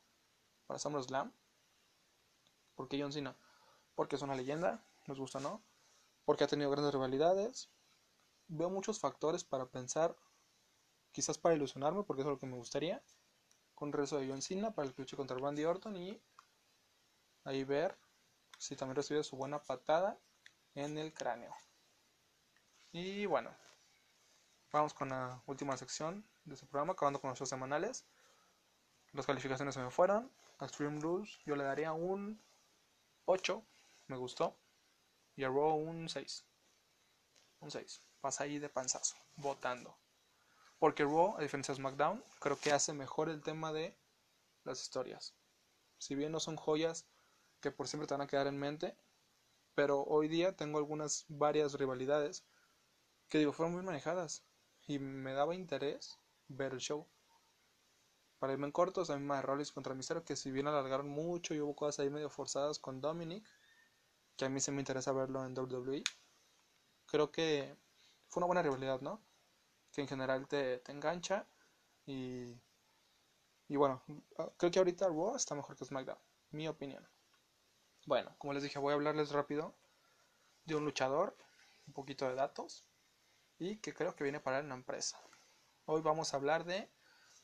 para 0.66 0.78
SummerSlam? 0.78 1.32
¿Por 2.76 2.88
qué 2.88 3.00
John 3.00 3.12
Cena? 3.12 3.36
Porque 3.94 4.16
es 4.16 4.22
una 4.22 4.36
leyenda, 4.36 4.84
nos 5.06 5.18
gusta, 5.18 5.40
¿no? 5.40 5.62
Porque 6.24 6.44
ha 6.44 6.46
tenido 6.48 6.70
grandes 6.70 6.92
rivalidades. 6.92 7.70
Veo 8.48 8.70
muchos 8.70 9.00
factores 9.00 9.42
para 9.42 9.66
pensar, 9.66 10.16
quizás 11.10 11.38
para 11.38 11.56
ilusionarme, 11.56 12.04
porque 12.04 12.22
eso 12.22 12.30
es 12.30 12.34
lo 12.36 12.38
que 12.38 12.46
me 12.46 12.56
gustaría 12.56 13.02
con 13.76 13.92
regreso 13.92 14.18
de 14.18 14.28
John 14.28 14.42
Cena 14.42 14.74
para 14.74 14.88
el 14.88 14.94
luche 14.96 15.16
contra 15.16 15.36
Randy 15.36 15.64
Orton 15.64 15.96
y 15.96 16.20
ahí 17.44 17.62
ver 17.62 17.96
si 18.58 18.74
también 18.74 18.96
recibe 18.96 19.22
su 19.22 19.36
buena 19.36 19.62
patada 19.62 20.18
en 20.74 20.96
el 20.96 21.12
cráneo. 21.12 21.54
Y 22.92 23.26
bueno, 23.26 23.54
vamos 24.72 24.94
con 24.94 25.10
la 25.10 25.42
última 25.46 25.76
sección 25.76 26.24
de 26.46 26.54
este 26.54 26.66
programa, 26.66 26.92
acabando 26.92 27.20
con 27.20 27.30
los 27.30 27.38
shows 27.38 27.50
semanales. 27.50 28.06
Las 29.12 29.26
calificaciones 29.26 29.74
se 29.74 29.80
me 29.80 29.90
fueron. 29.90 30.30
A 30.58 30.64
Extreme 30.64 31.00
Rules 31.00 31.38
yo 31.44 31.56
le 31.56 31.64
daría 31.64 31.92
un 31.92 32.40
8, 33.26 33.62
me 34.06 34.16
gustó. 34.16 34.56
Y 35.34 35.44
a 35.44 35.48
Raw 35.48 35.76
un 35.76 36.08
6. 36.08 36.46
Un 37.60 37.70
6. 37.70 38.02
Pasa 38.20 38.44
ahí 38.44 38.58
de 38.58 38.68
panzazo, 38.68 39.16
votando. 39.36 39.98
Porque 40.78 41.04
Raw, 41.04 41.36
a 41.36 41.42
diferencia 41.42 41.72
de 41.74 41.76
SmackDown, 41.76 42.24
creo 42.38 42.58
que 42.58 42.72
hace 42.72 42.92
mejor 42.92 43.28
el 43.28 43.42
tema 43.42 43.72
de 43.72 43.98
las 44.64 44.80
historias. 44.82 45.34
Si 45.98 46.14
bien 46.14 46.32
no 46.32 46.40
son 46.40 46.56
joyas 46.56 47.06
que 47.60 47.70
por 47.70 47.88
siempre 47.88 48.06
te 48.06 48.14
van 48.14 48.22
a 48.22 48.26
quedar 48.26 48.46
en 48.46 48.58
mente, 48.58 48.96
pero 49.74 50.02
hoy 50.02 50.28
día 50.28 50.56
tengo 50.56 50.78
algunas 50.78 51.24
varias 51.28 51.74
rivalidades 51.74 52.44
que 53.28 53.38
digo 53.38 53.52
fueron 53.52 53.74
muy 53.74 53.82
manejadas 53.82 54.44
y 54.86 54.98
me 54.98 55.32
daba 55.32 55.54
interés 55.54 56.18
ver 56.48 56.72
el 56.72 56.80
show. 56.80 57.06
Para 58.38 58.52
irme 58.52 58.66
en 58.66 58.72
cortos, 58.72 59.10
a 59.10 59.16
mí 59.16 59.24
más 59.24 59.44
Rollins 59.44 59.72
contra 59.72 59.94
Misterio, 59.94 60.24
que 60.24 60.36
si 60.36 60.50
bien 60.50 60.66
alargaron 60.66 61.08
mucho 61.08 61.54
y 61.54 61.60
hubo 61.60 61.74
cosas 61.74 62.00
ahí 62.00 62.10
medio 62.10 62.28
forzadas 62.30 62.78
con 62.78 63.00
Dominic, 63.00 63.48
que 64.36 64.44
a 64.44 64.48
mí 64.48 64.60
sí 64.60 64.70
me 64.70 64.80
interesa 64.80 65.12
verlo 65.12 65.44
en 65.44 65.58
WWE. 65.58 66.02
Creo 67.06 67.30
que 67.32 67.76
fue 68.28 68.40
una 68.40 68.46
buena 68.46 68.62
rivalidad, 68.62 69.00
¿no? 69.00 69.22
que 69.96 70.02
en 70.02 70.08
general 70.08 70.46
te, 70.46 70.82
engancha 70.92 71.46
y, 72.04 72.54
y 73.66 73.76
bueno, 73.76 74.02
creo 74.58 74.70
que 74.70 74.78
ahorita 74.78 75.08
Raw 75.08 75.36
está 75.36 75.54
mejor 75.54 75.74
que 75.74 75.86
SmackDown, 75.86 76.18
mi 76.50 76.68
opinión. 76.68 77.08
Bueno, 78.04 78.36
como 78.36 78.52
les 78.52 78.62
dije, 78.62 78.78
voy 78.78 78.92
a 78.92 78.94
hablarles 78.94 79.30
rápido 79.30 79.74
de 80.66 80.74
un 80.74 80.84
luchador, 80.84 81.34
un 81.86 81.94
poquito 81.94 82.28
de 82.28 82.34
datos 82.34 82.86
y 83.58 83.78
que 83.78 83.94
creo 83.94 84.14
que 84.14 84.24
viene 84.24 84.38
para 84.38 84.62
la 84.62 84.74
empresa. 84.74 85.18
Hoy 85.88 86.02
vamos 86.02 86.34
a 86.34 86.38
hablar 86.38 86.64
de 86.64 86.90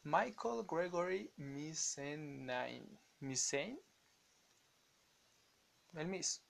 Michael 0.03 0.67
Gregory 0.69 1.33
Missane. 1.37 2.99
Missane? 3.21 3.81
El 5.93 6.09
Miss. 6.09 6.43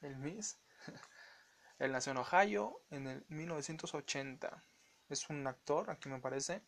El 0.00 0.16
Miss. 0.16 0.60
Él 1.80 1.90
nació 1.90 2.12
en 2.12 2.18
Ohio 2.18 2.84
en 2.90 3.08
el 3.08 3.26
1980 3.28 4.64
es 5.08 5.28
un 5.28 5.44
actor, 5.46 5.90
aquí 5.90 6.08
me 6.08 6.20
parece. 6.20 6.62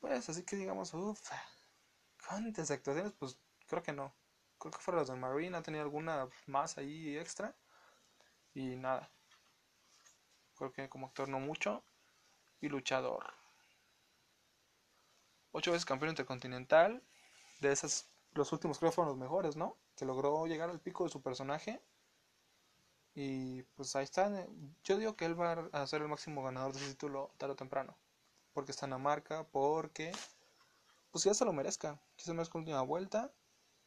Pues 0.00 0.28
así 0.28 0.44
que 0.44 0.56
digamos, 0.56 0.92
uff, 0.94 1.30
¿cuántas 2.26 2.72
actuaciones? 2.72 3.12
Pues 3.12 3.38
creo 3.68 3.84
que 3.84 3.92
no. 3.92 4.16
Creo 4.58 4.72
que 4.72 4.80
fuera 4.80 4.98
los 4.98 5.08
de 5.08 5.14
Marine, 5.14 5.56
ha 5.56 5.62
tenido 5.62 5.84
alguna 5.84 6.28
más 6.46 6.76
ahí 6.76 7.16
extra. 7.16 7.56
Y 8.52 8.74
nada. 8.74 9.12
Creo 10.56 10.72
que 10.72 10.88
como 10.88 11.06
actor 11.06 11.28
no 11.28 11.38
mucho. 11.38 11.84
Y 12.60 12.68
luchador. 12.68 13.24
Ocho 15.52 15.72
veces 15.72 15.84
campeón 15.84 16.10
intercontinental. 16.10 17.02
De 17.60 17.72
esas, 17.72 18.08
los 18.34 18.52
últimos 18.52 18.78
creo 18.78 18.92
fueron 18.92 19.10
los 19.10 19.18
mejores, 19.18 19.56
¿no? 19.56 19.76
Que 19.96 20.04
logró 20.04 20.46
llegar 20.46 20.70
al 20.70 20.80
pico 20.80 21.04
de 21.04 21.10
su 21.10 21.22
personaje. 21.22 21.80
Y 23.14 23.62
pues 23.74 23.96
ahí 23.96 24.04
está. 24.04 24.30
Yo 24.84 24.96
digo 24.98 25.16
que 25.16 25.24
él 25.24 25.40
va 25.40 25.68
a 25.72 25.86
ser 25.86 26.02
el 26.02 26.08
máximo 26.08 26.42
ganador 26.42 26.72
de 26.72 26.78
ese 26.78 26.90
título 26.90 27.32
tarde 27.38 27.54
o 27.54 27.56
temprano. 27.56 27.96
Porque 28.52 28.72
está 28.72 28.86
en 28.86 28.90
la 28.90 28.98
marca, 28.98 29.44
porque 29.50 30.12
pues 31.10 31.24
ya 31.24 31.34
se 31.34 31.44
lo 31.44 31.52
merezca. 31.52 32.00
Quizás 32.16 32.34
más 32.34 32.48
con 32.48 32.60
última 32.60 32.82
vuelta. 32.82 33.32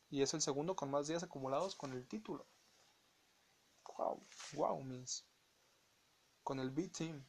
Y 0.10 0.22
es 0.22 0.34
el 0.34 0.42
segundo 0.42 0.76
con 0.76 0.92
más 0.92 1.08
días 1.08 1.24
acumulados 1.24 1.76
con 1.76 1.94
el 1.94 2.06
título. 2.06 2.46
Wow, 3.98 4.22
wow, 4.54 4.84
mis. 4.84 5.24
Con 6.44 6.60
el 6.60 6.72
B-Team. 6.72 7.24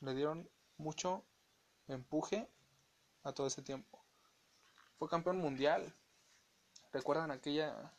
Le 0.00 0.14
dieron 0.14 0.48
mucho 0.78 1.24
empuje 1.88 2.48
a 3.22 3.32
todo 3.32 3.46
ese 3.46 3.62
tiempo. 3.62 4.02
Fue 4.98 5.08
campeón 5.08 5.38
mundial. 5.38 5.94
¿Recuerdan 6.92 7.30
aquella 7.30 7.92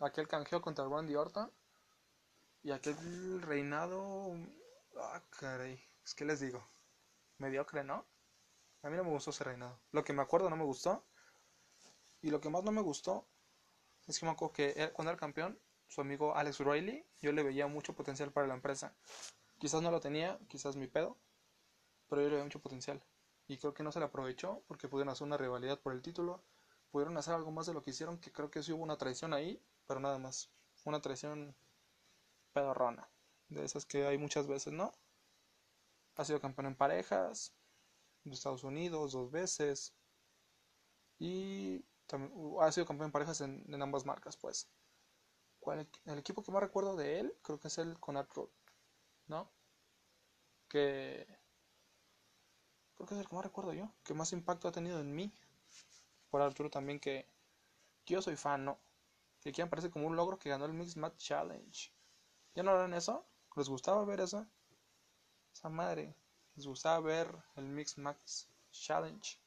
aquel 0.00 0.28
canjeo 0.28 0.60
contra 0.60 0.88
Randy 0.88 1.14
Orton? 1.14 1.50
Y 2.62 2.72
aquel 2.72 3.40
reinado. 3.42 4.34
Ah, 4.96 5.22
caray. 5.30 5.80
Es 6.04 6.14
que 6.14 6.24
les 6.24 6.40
digo. 6.40 6.66
Mediocre, 7.38 7.84
¿no? 7.84 8.04
A 8.82 8.90
mí 8.90 8.96
no 8.96 9.04
me 9.04 9.10
gustó 9.10 9.30
ese 9.30 9.44
reinado. 9.44 9.78
Lo 9.92 10.04
que 10.04 10.12
me 10.12 10.22
acuerdo 10.22 10.50
no 10.50 10.56
me 10.56 10.64
gustó. 10.64 11.04
Y 12.20 12.30
lo 12.30 12.40
que 12.40 12.50
más 12.50 12.64
no 12.64 12.72
me 12.72 12.80
gustó 12.80 13.26
es 14.06 14.18
que 14.18 14.26
me 14.26 14.32
acuerdo 14.32 14.54
que 14.54 14.90
cuando 14.92 15.12
era 15.12 15.20
campeón, 15.20 15.58
su 15.86 16.00
amigo 16.00 16.34
Alex 16.34 16.58
Riley, 16.60 17.04
yo 17.20 17.32
le 17.32 17.42
veía 17.42 17.66
mucho 17.66 17.94
potencial 17.94 18.32
para 18.32 18.46
la 18.46 18.54
empresa. 18.54 18.94
Quizás 19.58 19.82
no 19.82 19.90
lo 19.90 20.00
tenía, 20.00 20.38
quizás 20.48 20.76
mi 20.76 20.86
pedo, 20.86 21.16
pero 22.08 22.22
yo 22.22 22.28
le 22.28 22.42
mucho 22.42 22.60
potencial. 22.60 23.02
Y 23.46 23.56
creo 23.58 23.74
que 23.74 23.82
no 23.82 23.92
se 23.92 23.98
le 23.98 24.04
aprovechó 24.04 24.62
porque 24.66 24.88
pudieron 24.88 25.10
hacer 25.10 25.26
una 25.26 25.38
rivalidad 25.38 25.80
por 25.80 25.92
el 25.92 26.02
título. 26.02 26.42
Pudieron 26.90 27.16
hacer 27.16 27.34
algo 27.34 27.50
más 27.50 27.66
de 27.66 27.74
lo 27.74 27.82
que 27.82 27.90
hicieron, 27.90 28.18
que 28.18 28.32
creo 28.32 28.50
que 28.50 28.62
sí 28.62 28.72
hubo 28.72 28.82
una 28.82 28.98
traición 28.98 29.32
ahí, 29.32 29.62
pero 29.86 30.00
nada 30.00 30.18
más. 30.18 30.50
Una 30.84 31.00
traición 31.00 31.56
pedorrona. 32.52 33.08
De 33.48 33.64
esas 33.64 33.86
que 33.86 34.06
hay 34.06 34.18
muchas 34.18 34.46
veces, 34.46 34.72
¿no? 34.72 34.92
Ha 36.16 36.24
sido 36.24 36.40
campeón 36.40 36.66
en 36.66 36.76
parejas, 36.76 37.54
de 38.24 38.34
Estados 38.34 38.64
Unidos 38.64 39.12
dos 39.12 39.30
veces. 39.30 39.94
Y 41.18 41.80
también 42.06 42.32
ha 42.60 42.70
sido 42.72 42.86
campeón 42.86 43.06
en 43.08 43.12
parejas 43.12 43.40
en, 43.40 43.82
ambas 43.82 44.04
marcas, 44.04 44.36
pues. 44.36 44.68
el 46.04 46.18
equipo 46.18 46.42
que 46.42 46.52
más 46.52 46.62
recuerdo 46.62 46.96
de 46.96 47.20
él, 47.20 47.34
creo 47.42 47.58
que 47.60 47.68
es 47.68 47.78
el 47.78 47.98
con 47.98 48.16
Road, 48.16 48.50
¿no? 49.26 49.50
Que 50.68 51.37
creo 52.98 53.06
que 53.06 53.14
es 53.14 53.20
el 53.20 53.28
que 53.28 53.36
más 53.36 53.44
recuerdo 53.44 53.72
yo, 53.72 53.88
que 54.04 54.12
más 54.12 54.32
impacto 54.32 54.66
ha 54.66 54.72
tenido 54.72 54.98
en 54.98 55.14
mí. 55.14 55.32
Por 56.30 56.42
Arturo 56.42 56.68
también 56.68 56.98
que, 56.98 57.26
yo 58.06 58.20
soy 58.20 58.36
fan, 58.36 58.64
¿no? 58.64 58.78
Que 59.40 59.50
aquí 59.50 59.62
me 59.62 59.68
parece 59.68 59.90
como 59.90 60.06
un 60.08 60.16
logro 60.16 60.38
que 60.38 60.50
ganó 60.50 60.64
el 60.64 60.72
Mix 60.72 60.96
Match 60.96 61.16
Challenge. 61.16 61.92
¿Ya 62.54 62.62
no 62.64 62.72
harán 62.72 62.94
eso? 62.94 63.24
¿Les 63.54 63.68
gustaba 63.68 64.04
ver 64.04 64.20
eso? 64.20 64.46
Esa 65.52 65.68
madre. 65.68 66.14
¿Les 66.56 66.66
gustaba 66.66 66.98
ver 67.00 67.32
el 67.54 67.66
Mix 67.66 67.98
Max 67.98 68.48
Challenge? 68.72 69.38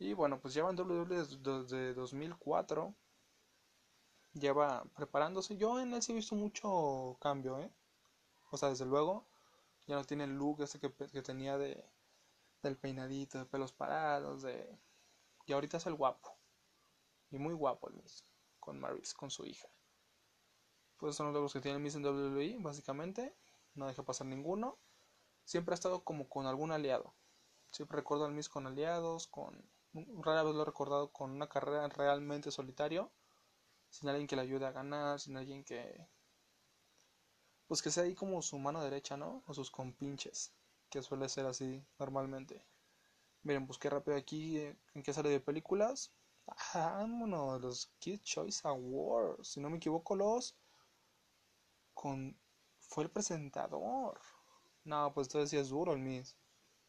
Y 0.00 0.12
bueno, 0.14 0.40
pues 0.40 0.54
lleva 0.54 0.70
en 0.70 0.80
WWE 0.80 1.06
desde 1.06 1.94
2004. 1.94 2.92
Lleva 4.34 4.82
preparándose. 4.96 5.56
Yo 5.56 5.78
en 5.78 5.94
él 5.94 6.02
sí 6.02 6.10
he 6.10 6.16
visto 6.16 6.34
mucho 6.34 7.16
cambio, 7.20 7.60
¿eh? 7.60 7.70
O 8.50 8.56
sea, 8.56 8.70
desde 8.70 8.86
luego, 8.86 9.24
ya 9.86 9.96
no 9.96 10.04
tiene 10.04 10.24
el 10.24 10.36
look 10.36 10.62
ese 10.62 10.78
que, 10.78 10.88
tenía 11.22 11.58
de 11.58 11.84
del 12.62 12.76
peinadito, 12.76 13.38
de 13.38 13.46
pelos 13.46 13.72
parados, 13.72 14.42
de... 14.42 14.78
Y 15.46 15.52
ahorita 15.52 15.78
es 15.78 15.86
el 15.86 15.94
guapo. 15.94 16.36
Y 17.30 17.38
muy 17.38 17.54
guapo 17.54 17.88
el 17.88 17.94
Miss. 17.94 18.24
Con 18.60 18.80
Maris, 18.80 19.14
con 19.14 19.30
su 19.30 19.44
hija. 19.44 19.68
Pues 20.96 21.16
son 21.16 21.26
los 21.26 21.34
logros 21.34 21.52
que 21.52 21.60
tiene 21.60 21.76
el 21.76 21.82
Miss 21.82 21.96
en 21.96 22.04
WWE, 22.04 22.58
básicamente. 22.60 23.34
No 23.74 23.86
deja 23.86 24.04
pasar 24.04 24.26
ninguno. 24.26 24.78
Siempre 25.44 25.72
ha 25.72 25.74
estado 25.74 26.04
como 26.04 26.28
con 26.28 26.46
algún 26.46 26.70
aliado. 26.70 27.14
Siempre 27.70 27.96
recuerdo 27.96 28.26
al 28.26 28.32
Miss 28.32 28.48
con 28.48 28.66
aliados, 28.66 29.26
con 29.26 29.68
rara 29.94 30.42
vez 30.42 30.54
lo 30.54 30.62
he 30.62 30.66
recordado 30.66 31.12
con 31.12 31.30
una 31.30 31.48
carrera 31.48 31.88
realmente 31.88 32.50
solitario, 32.50 33.10
sin 33.90 34.08
alguien 34.08 34.26
que 34.26 34.36
le 34.36 34.42
ayude 34.42 34.66
a 34.66 34.72
ganar, 34.72 35.20
sin 35.20 35.36
alguien 35.36 35.64
que 35.64 36.06
pues 37.66 37.80
que 37.80 37.90
sea 37.90 38.04
ahí 38.04 38.14
como 38.14 38.42
su 38.42 38.58
mano 38.58 38.82
derecha, 38.84 39.16
¿no? 39.16 39.42
O 39.46 39.54
sus 39.54 39.70
compinches, 39.70 40.52
que 40.92 41.02
suele 41.02 41.28
ser 41.28 41.46
así 41.46 41.82
normalmente. 41.98 42.62
Miren, 43.44 43.66
busqué 43.66 43.88
rápido 43.88 44.16
aquí 44.16 44.58
eh, 44.58 44.76
en 44.94 45.02
qué 45.02 45.12
sale 45.14 45.30
de 45.30 45.40
películas. 45.40 46.12
Ah, 46.46 46.98
vámonos, 46.98 47.60
los 47.62 47.90
Kid 47.98 48.20
Choice 48.22 48.60
Awards, 48.68 49.48
si 49.48 49.60
no 49.60 49.70
me 49.70 49.78
equivoco, 49.78 50.14
los 50.14 50.54
con 51.94 52.36
fue 52.78 53.04
el 53.04 53.10
presentador. 53.10 54.20
No, 54.84 55.12
pues 55.14 55.28
entonces 55.28 55.50
sí 55.50 55.56
es 55.56 55.70
duro 55.70 55.92
el 55.94 56.00
Miss. 56.00 56.36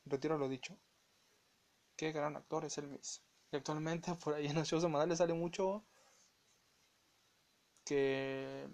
Retiro 0.06 0.38
lo 0.38 0.50
dicho. 0.50 0.78
Qué 1.96 2.12
gran 2.12 2.36
actor 2.36 2.66
es 2.66 2.78
el 2.78 2.88
Miss. 2.90 3.22
Y 3.52 3.56
actualmente 3.56 4.14
por 4.24 4.34
ahí 4.34 4.48
en 4.48 4.56
los 4.56 4.68
shows 4.68 4.84
le 4.84 5.16
sale 5.16 5.34
mucho 5.34 5.86
que 7.86 8.68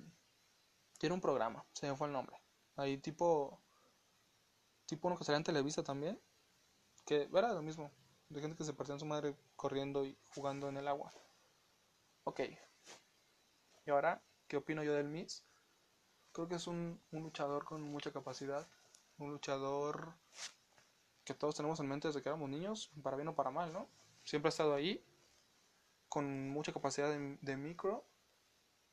tiene 0.97 1.13
un 1.15 1.21
programa, 1.21 1.65
se 1.73 1.87
me 1.87 1.95
fue 1.95 2.07
el 2.07 2.13
nombre. 2.13 2.35
Ahí 2.75 2.97
tipo 2.97 3.61
tipo 4.89 5.07
uno 5.07 5.17
que 5.17 5.23
salía 5.23 5.37
en 5.37 5.43
Televisa 5.43 5.83
también, 5.83 6.19
que 7.05 7.29
era 7.31 7.53
lo 7.53 7.61
mismo, 7.61 7.91
de 8.29 8.41
gente 8.41 8.57
que 8.57 8.63
se 8.63 8.73
partía 8.73 8.95
en 8.95 8.99
su 8.99 9.05
madre 9.05 9.35
corriendo 9.55 10.03
y 10.03 10.17
jugando 10.33 10.67
en 10.67 10.77
el 10.77 10.87
agua. 10.87 11.11
Ok. 12.23 12.41
Y 13.85 13.91
ahora, 13.91 14.21
¿qué 14.47 14.57
opino 14.57 14.83
yo 14.83 14.93
del 14.93 15.07
Miss? 15.07 15.43
Creo 16.31 16.47
que 16.47 16.55
es 16.55 16.65
un, 16.67 16.99
luchador 17.11 17.65
con 17.65 17.83
mucha 17.83 18.11
capacidad, 18.11 18.67
un 19.19 19.31
luchador 19.31 20.15
que 21.23 21.35
todos 21.35 21.55
tenemos 21.55 21.79
en 21.79 21.87
mente 21.87 22.07
desde 22.07 22.21
que 22.23 22.29
éramos 22.29 22.49
niños, 22.49 22.91
para 23.03 23.15
bien 23.15 23.27
o 23.27 23.35
para 23.35 23.51
mal, 23.51 23.71
¿no? 23.71 23.87
Siempre 24.23 24.47
ha 24.47 24.49
estado 24.49 24.73
ahí, 24.73 25.03
con 26.07 26.49
mucha 26.49 26.73
capacidad 26.73 27.09
de, 27.11 27.57
micro. 27.57 28.05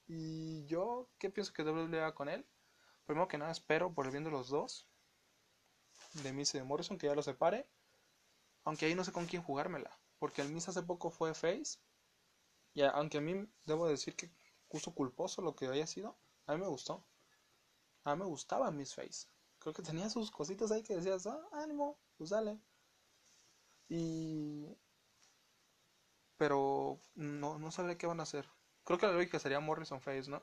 Y 0.06 0.66
yo, 0.66 1.08
¿qué 1.18 1.30
pienso 1.30 1.54
que 1.54 1.62
WWE 1.62 1.98
haga 2.00 2.14
con 2.14 2.28
él? 2.28 2.46
Primero 3.06 3.28
que 3.28 3.38
nada, 3.38 3.50
espero 3.50 3.92
por 3.94 4.04
el 4.04 4.12
bien 4.12 4.24
de 4.24 4.30
los 4.30 4.48
dos, 4.48 4.88
de 6.22 6.32
Miss 6.32 6.54
y 6.54 6.58
de 6.58 6.64
Morrison, 6.64 6.98
que 6.98 7.06
ya 7.06 7.14
lo 7.14 7.22
separe. 7.22 7.66
Aunque 8.64 8.86
ahí 8.86 8.94
no 8.94 9.04
sé 9.04 9.12
con 9.12 9.26
quién 9.26 9.42
jugármela, 9.42 9.96
porque 10.18 10.42
el 10.42 10.48
Miss 10.48 10.68
hace 10.68 10.82
poco 10.82 11.10
fue 11.10 11.34
Face. 11.34 11.78
Y 12.74 12.82
aunque 12.82 13.18
a 13.18 13.20
mí 13.20 13.48
debo 13.64 13.88
decir 13.88 14.16
que 14.16 14.30
justo 14.68 14.92
culposo 14.94 15.42
lo 15.42 15.54
que 15.54 15.66
haya 15.66 15.86
sido, 15.86 16.16
a 16.46 16.54
mí 16.54 16.60
me 16.60 16.68
gustó. 16.68 17.06
A 18.04 18.14
mí 18.14 18.20
me 18.22 18.28
gustaba 18.28 18.70
Miss 18.70 18.94
Face. 18.94 19.28
Creo 19.58 19.72
que 19.72 19.82
tenía 19.82 20.10
sus 20.10 20.30
cositas 20.30 20.70
ahí 20.70 20.82
que 20.82 20.96
decías, 20.96 21.26
ah, 21.26 21.48
ánimo, 21.52 21.98
pues 22.16 22.30
dale. 22.30 22.60
Y... 23.88 24.76
Pero 26.36 27.00
no, 27.14 27.58
no 27.58 27.70
sabré 27.70 27.96
qué 27.96 28.06
van 28.06 28.20
a 28.20 28.24
hacer. 28.24 28.48
Creo 28.84 28.98
que 28.98 29.06
la 29.06 29.12
lógica 29.12 29.38
sería 29.38 29.58
Morrison 29.60 30.00
Face, 30.00 30.30
¿no? 30.30 30.42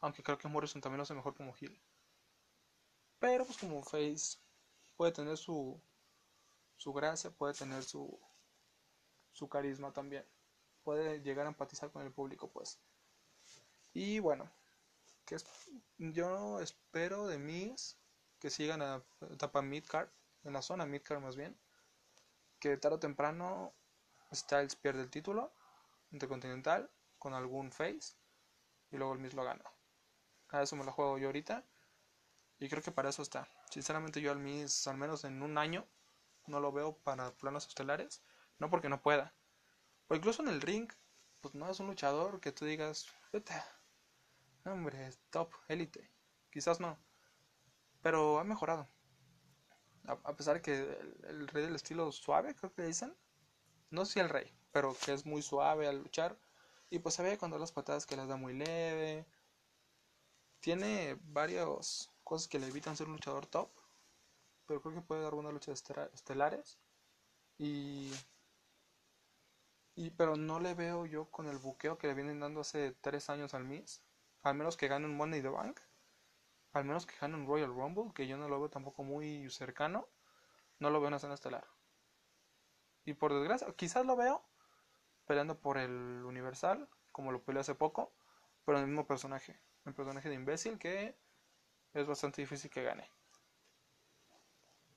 Aunque 0.00 0.22
creo 0.22 0.38
que 0.38 0.48
Morrison 0.48 0.80
también 0.80 0.98
lo 0.98 1.02
hace 1.04 1.14
mejor 1.14 1.34
como 1.34 1.54
Hill. 1.58 1.80
Pero 3.18 3.44
pues 3.44 3.58
como 3.58 3.82
Face 3.82 4.38
puede 4.96 5.12
tener 5.12 5.36
su, 5.36 5.80
su 6.76 6.92
gracia, 6.92 7.30
puede 7.30 7.54
tener 7.54 7.82
su, 7.84 8.18
su 9.32 9.48
carisma 9.48 9.92
también. 9.92 10.26
Puede 10.82 11.20
llegar 11.22 11.46
a 11.46 11.50
empatizar 11.50 11.90
con 11.90 12.02
el 12.02 12.12
público, 12.12 12.50
pues. 12.50 12.78
Y 13.92 14.18
bueno, 14.20 14.50
que 15.24 15.36
yo 15.98 16.60
espero 16.60 17.26
de 17.26 17.38
mis 17.38 17.98
que 18.38 18.50
sigan 18.50 18.82
a 18.82 19.02
etapa 19.30 19.62
midcard 19.62 20.08
en 20.44 20.52
la 20.52 20.62
zona 20.62 20.86
midcard 20.86 21.20
más 21.20 21.36
bien, 21.36 21.58
que 22.60 22.76
tarde 22.76 22.96
o 22.96 23.00
temprano 23.00 23.74
Styles 24.32 24.76
pierde 24.76 25.02
el 25.02 25.10
título 25.10 25.52
intercontinental 26.10 26.90
con 27.18 27.34
algún 27.34 27.72
face 27.72 28.14
y 28.90 28.96
luego 28.96 29.14
el 29.14 29.18
Miz 29.18 29.34
lo 29.34 29.44
gana. 29.44 29.64
A 30.48 30.62
eso 30.62 30.76
me 30.76 30.84
lo 30.84 30.92
juego 30.92 31.18
yo 31.18 31.28
ahorita 31.28 31.64
y 32.58 32.68
creo 32.68 32.82
que 32.82 32.92
para 32.92 33.10
eso 33.10 33.22
está. 33.22 33.48
Sinceramente 33.70 34.20
yo 34.20 34.32
al 34.32 34.38
Miz 34.38 34.86
al 34.86 34.96
menos 34.96 35.24
en 35.24 35.42
un 35.42 35.58
año 35.58 35.86
no 36.46 36.60
lo 36.60 36.72
veo 36.72 36.96
para 36.98 37.34
planos 37.34 37.66
estelares, 37.66 38.22
no 38.58 38.70
porque 38.70 38.88
no 38.88 39.02
pueda. 39.02 39.34
O 40.08 40.14
incluso 40.14 40.42
en 40.42 40.48
el 40.48 40.60
ring, 40.60 40.90
pues 41.40 41.54
no 41.54 41.70
es 41.70 41.80
un 41.80 41.88
luchador 41.88 42.40
que 42.40 42.52
tú 42.52 42.64
digas, 42.64 43.06
hombre, 44.64 45.12
top, 45.30 45.52
élite. 45.68 46.10
Quizás 46.50 46.80
no, 46.80 46.98
pero 48.02 48.38
ha 48.38 48.44
mejorado. 48.44 48.88
A, 50.06 50.36
pesar 50.36 50.54
de 50.54 50.62
que 50.62 50.72
el, 51.28 51.48
rey 51.48 51.64
del 51.64 51.74
estilo 51.74 52.12
suave, 52.12 52.54
creo 52.54 52.72
que 52.72 52.82
dicen. 52.82 53.16
No 53.90 54.04
sé 54.04 54.14
si 54.14 54.20
el 54.20 54.28
rey, 54.28 54.56
pero 54.72 54.96
que 55.04 55.12
es 55.12 55.26
muy 55.26 55.42
suave 55.42 55.88
al 55.88 55.98
luchar. 55.98 56.38
Y 56.90 57.00
pues 57.00 57.16
sabe 57.16 57.36
cuando 57.36 57.58
las 57.58 57.72
patadas 57.72 58.06
que 58.06 58.16
las 58.16 58.28
da 58.28 58.36
muy 58.36 58.54
leve. 58.54 59.26
Tiene 60.60 61.18
varias 61.22 62.10
cosas 62.26 62.48
que 62.48 62.58
le 62.58 62.66
evitan 62.66 62.96
ser 62.96 63.06
un 63.06 63.14
luchador 63.14 63.46
top. 63.46 63.70
Pero 64.66 64.82
creo 64.82 64.94
que 64.94 65.00
puede 65.00 65.22
dar 65.22 65.34
una 65.34 65.52
lucha 65.52 65.72
estelares. 65.72 66.78
Y, 67.56 68.12
y 69.94 70.10
pero 70.10 70.36
no 70.36 70.58
le 70.60 70.74
veo 70.74 71.06
yo 71.06 71.30
con 71.30 71.46
el 71.46 71.58
buqueo 71.58 71.96
que 71.96 72.08
le 72.08 72.14
vienen 72.14 72.40
dando 72.40 72.60
hace 72.60 72.92
tres 73.00 73.30
años 73.30 73.54
al 73.54 73.64
Miss. 73.64 74.02
Al 74.42 74.56
menos 74.56 74.76
que 74.76 74.88
gane 74.88 75.06
un 75.06 75.16
Money 75.16 75.40
the 75.40 75.48
Bank. 75.48 75.80
Al 76.72 76.84
menos 76.84 77.06
que 77.06 77.14
gane 77.20 77.36
un 77.36 77.46
Royal 77.46 77.70
Rumble, 77.70 78.12
que 78.12 78.26
yo 78.26 78.36
no 78.36 78.48
lo 78.48 78.58
veo 78.58 78.68
tampoco 78.68 79.04
muy 79.04 79.48
cercano. 79.48 80.08
No 80.80 80.90
lo 80.90 80.98
veo 80.98 81.08
en 81.08 81.12
la 81.12 81.16
escena 81.18 81.34
estelar. 81.34 81.66
Y 83.04 83.14
por 83.14 83.32
desgracia, 83.32 83.72
quizás 83.76 84.04
lo 84.04 84.16
veo 84.16 84.44
peleando 85.26 85.58
por 85.58 85.78
el 85.78 86.24
Universal, 86.24 86.88
como 87.12 87.30
lo 87.32 87.42
peleó 87.42 87.60
hace 87.60 87.74
poco, 87.74 88.12
pero 88.64 88.78
el 88.78 88.86
mismo 88.86 89.06
personaje. 89.06 89.58
El 89.84 89.94
personaje 89.94 90.28
de 90.28 90.34
imbécil 90.34 90.78
que 90.78 91.16
es 91.96 92.06
bastante 92.06 92.42
difícil 92.42 92.70
que 92.70 92.82
gane. 92.82 93.10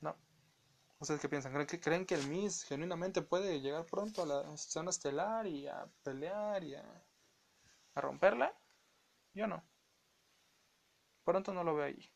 No. 0.02 0.16
¿Ustedes 1.00 1.22
qué 1.22 1.30
piensan? 1.30 1.54
¿Creen 1.54 1.68
que, 1.68 1.80
¿Creen 1.80 2.06
que 2.06 2.16
el 2.16 2.28
Miss 2.28 2.64
genuinamente 2.64 3.22
puede 3.22 3.62
llegar 3.62 3.86
pronto 3.86 4.24
a 4.24 4.26
la 4.26 4.54
escena 4.54 4.90
estelar 4.90 5.48
y 5.48 5.68
a 5.68 5.88
pelear 6.04 6.64
y 6.64 6.76
a, 6.76 6.84
a 7.96 8.02
romperla? 8.02 8.54
Yo 9.34 9.48
no. 9.48 9.64
Pronto 11.24 11.54
no 11.54 11.64
lo 11.64 11.76
veo 11.76 11.86
ahí. 11.86 12.12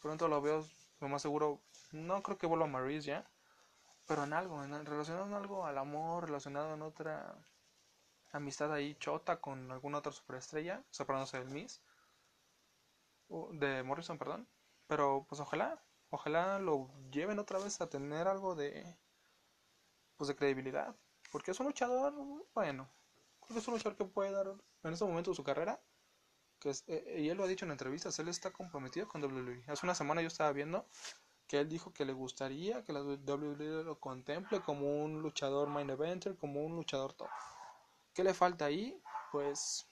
Pronto 0.00 0.28
lo 0.28 0.40
veo, 0.40 0.64
lo 1.00 1.08
más 1.08 1.22
seguro. 1.22 1.60
No 1.92 2.22
creo 2.22 2.38
que 2.38 2.46
vuelva 2.46 2.66
a 2.66 2.68
Maurice 2.68 3.08
ya. 3.08 3.26
Pero 4.06 4.24
en 4.24 4.32
algo, 4.32 4.62
en, 4.64 4.86
relacionado 4.86 5.26
en 5.26 5.34
algo 5.34 5.66
al 5.66 5.78
amor, 5.78 6.26
relacionado 6.26 6.74
en 6.74 6.82
otra 6.82 7.36
amistad 8.32 8.72
ahí 8.72 8.94
chota 8.96 9.40
con 9.40 9.70
alguna 9.72 9.98
otra 9.98 10.12
superestrella, 10.12 10.82
separándose 10.90 11.38
del 11.38 11.50
Miss. 11.50 11.82
De 13.52 13.82
Morrison, 13.82 14.18
perdón. 14.18 14.48
Pero 14.86 15.26
pues 15.28 15.40
ojalá, 15.40 15.82
ojalá 16.10 16.58
lo 16.58 16.90
lleven 17.10 17.38
otra 17.38 17.58
vez 17.58 17.80
a 17.80 17.90
tener 17.90 18.28
algo 18.28 18.54
de 18.54 18.96
pues 20.16 20.28
de 20.28 20.36
credibilidad, 20.36 20.96
porque 21.30 21.52
es 21.52 21.60
un 21.60 21.66
luchador, 21.66 22.12
bueno, 22.52 22.90
creo 23.40 23.54
que 23.54 23.58
es 23.58 23.68
un 23.68 23.74
luchador 23.74 23.96
que 23.96 24.04
puede 24.04 24.32
dar 24.32 24.48
en 24.82 24.92
este 24.92 25.04
momento 25.04 25.30
de 25.30 25.36
su 25.36 25.44
carrera 25.44 25.80
que 26.58 26.70
es, 26.70 26.84
eh, 26.88 27.20
y 27.20 27.28
él 27.28 27.36
lo 27.36 27.44
ha 27.44 27.46
dicho 27.46 27.64
en 27.64 27.70
entrevistas, 27.70 28.18
él 28.18 28.28
está 28.28 28.50
comprometido 28.50 29.08
con 29.08 29.22
WWE. 29.22 29.62
Hace 29.68 29.86
una 29.86 29.94
semana 29.94 30.22
yo 30.22 30.28
estaba 30.28 30.52
viendo 30.52 30.86
que 31.46 31.60
él 31.60 31.68
dijo 31.68 31.92
que 31.92 32.04
le 32.04 32.12
gustaría 32.12 32.82
que 32.84 32.92
la 32.92 33.00
WWE 33.02 33.84
lo 33.84 33.98
contemple 33.98 34.60
como 34.60 35.02
un 35.02 35.22
luchador 35.22 35.68
main 35.68 35.88
eventer, 35.88 36.36
como 36.36 36.64
un 36.64 36.76
luchador 36.76 37.14
top. 37.14 37.28
¿Qué 38.12 38.24
le 38.24 38.34
falta 38.34 38.66
ahí? 38.66 39.00
Pues 39.32 39.88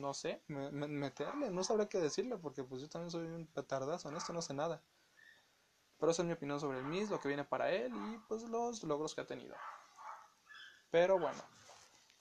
no 0.00 0.14
sé, 0.14 0.42
meterle, 0.48 1.50
no 1.50 1.64
sabré 1.64 1.88
qué 1.88 1.98
decirle 1.98 2.36
porque 2.36 2.64
pues 2.64 2.80
yo 2.82 2.88
también 2.88 3.10
soy 3.10 3.26
un 3.26 3.46
petardazo, 3.46 4.08
en 4.08 4.16
esto 4.16 4.32
no 4.32 4.42
sé 4.42 4.54
nada. 4.54 4.82
Pero 5.98 6.10
esa 6.10 6.22
es 6.22 6.26
mi 6.26 6.32
opinión 6.32 6.58
sobre 6.58 6.78
el 6.78 6.84
Miz, 6.84 7.10
lo 7.10 7.20
que 7.20 7.28
viene 7.28 7.44
para 7.44 7.70
él 7.70 7.92
y 7.94 8.18
pues 8.28 8.42
los 8.42 8.82
logros 8.82 9.14
que 9.14 9.20
ha 9.20 9.26
tenido. 9.26 9.54
Pero 10.90 11.18
bueno, 11.18 11.42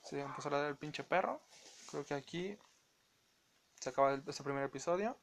si 0.03 0.19
empezó 0.19 0.49
a 0.49 0.59
dar 0.59 0.69
el 0.69 0.77
pinche 0.77 1.03
perro, 1.03 1.41
creo 1.89 2.05
que 2.05 2.13
aquí 2.13 2.57
se 3.79 3.89
acaba 3.89 4.13
este 4.13 4.43
primer 4.43 4.63
episodio. 4.63 5.17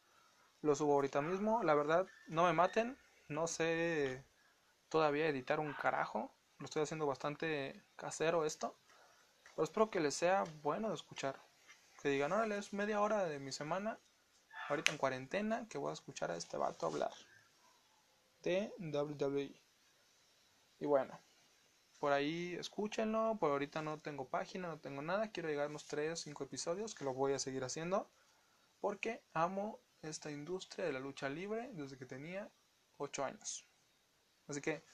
Lo 0.60 0.74
subo 0.74 0.94
ahorita 0.94 1.22
mismo. 1.22 1.62
La 1.62 1.74
verdad, 1.74 2.06
no 2.26 2.44
me 2.44 2.52
maten. 2.52 2.98
No 3.28 3.46
sé 3.46 4.24
todavía 4.88 5.28
editar 5.28 5.60
un 5.60 5.72
carajo. 5.74 6.34
Lo 6.58 6.64
estoy 6.64 6.82
haciendo 6.82 7.06
bastante 7.06 7.84
casero 7.96 8.44
esto. 8.44 8.76
Pero 9.54 9.64
espero 9.64 9.90
que 9.90 10.00
les 10.00 10.14
sea 10.14 10.44
bueno 10.62 10.88
de 10.88 10.94
escuchar. 10.94 11.40
Que 12.02 12.08
digan, 12.10 12.32
órale, 12.32 12.58
es 12.58 12.72
media 12.72 13.00
hora 13.00 13.24
de 13.24 13.38
mi 13.38 13.52
semana. 13.52 13.98
Ahorita 14.68 14.92
en 14.92 14.98
cuarentena. 14.98 15.66
Que 15.68 15.78
voy 15.78 15.90
a 15.90 15.94
escuchar 15.94 16.30
a 16.30 16.36
este 16.36 16.56
vato 16.56 16.86
hablar. 16.86 17.12
De 18.42 18.72
WWE. 18.78 19.60
Y 20.80 20.86
bueno. 20.86 21.20
Por 21.98 22.12
ahí 22.12 22.54
escúchenlo. 22.54 23.36
Por 23.38 23.50
ahorita 23.50 23.82
no 23.82 23.98
tengo 24.00 24.28
página, 24.28 24.68
no 24.68 24.78
tengo 24.78 25.02
nada. 25.02 25.32
Quiero 25.32 25.48
llegar 25.48 25.66
a 25.66 25.70
unos 25.70 25.86
3, 25.86 26.18
5 26.18 26.44
episodios. 26.44 26.94
Que 26.94 27.04
lo 27.04 27.14
voy 27.14 27.32
a 27.32 27.38
seguir 27.38 27.64
haciendo. 27.64 28.08
Porque 28.80 29.22
amo 29.32 29.80
esta 30.02 30.30
industria 30.30 30.84
de 30.84 30.92
la 30.92 31.00
lucha 31.00 31.28
libre 31.28 31.70
desde 31.72 31.98
que 31.98 32.06
tenía 32.06 32.48
8 32.98 33.24
años. 33.24 33.66
Así 34.46 34.60
que, 34.60 34.84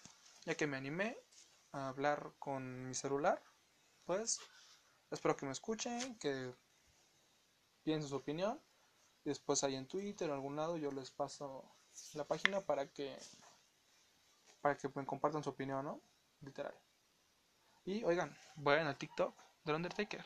ya 0.44 0.54
que 0.54 0.66
me 0.66 0.76
animé 0.76 1.18
a 1.72 1.88
hablar 1.88 2.32
con 2.38 2.86
mi 2.88 2.94
celular, 2.94 3.42
pues 4.04 4.40
espero 5.10 5.36
que 5.36 5.46
me 5.46 5.52
escuchen, 5.52 6.18
que 6.18 6.54
piensen 7.84 8.08
su 8.08 8.16
opinión. 8.16 8.60
Después 9.24 9.62
ahí 9.62 9.76
en 9.76 9.86
Twitter 9.86 10.28
o 10.30 10.34
algún 10.34 10.56
lado 10.56 10.76
yo 10.76 10.90
les 10.90 11.10
paso 11.10 11.64
la 12.14 12.24
página 12.24 12.60
para 12.60 12.90
que 12.90 13.16
para 14.60 14.76
que 14.76 14.88
me 14.94 15.06
compartan 15.06 15.44
su 15.44 15.50
opinión, 15.50 15.84
¿no? 15.84 16.00
Literal. 16.40 16.74
Y 17.84 18.02
oigan, 18.04 18.34
vayan 18.56 18.86
al 18.86 18.96
TikTok 18.96 19.34
del 19.64 19.76
Undertaker. 19.76 20.24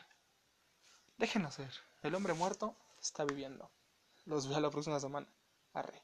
Dejen 1.17 1.45
hacer. 1.45 1.71
El 2.01 2.15
hombre 2.15 2.33
muerto 2.33 2.75
está 3.01 3.25
viviendo. 3.25 3.69
Los 4.25 4.47
veo 4.47 4.59
la 4.61 4.69
próxima 4.69 4.99
semana. 4.99 5.27
Arre. 5.73 6.01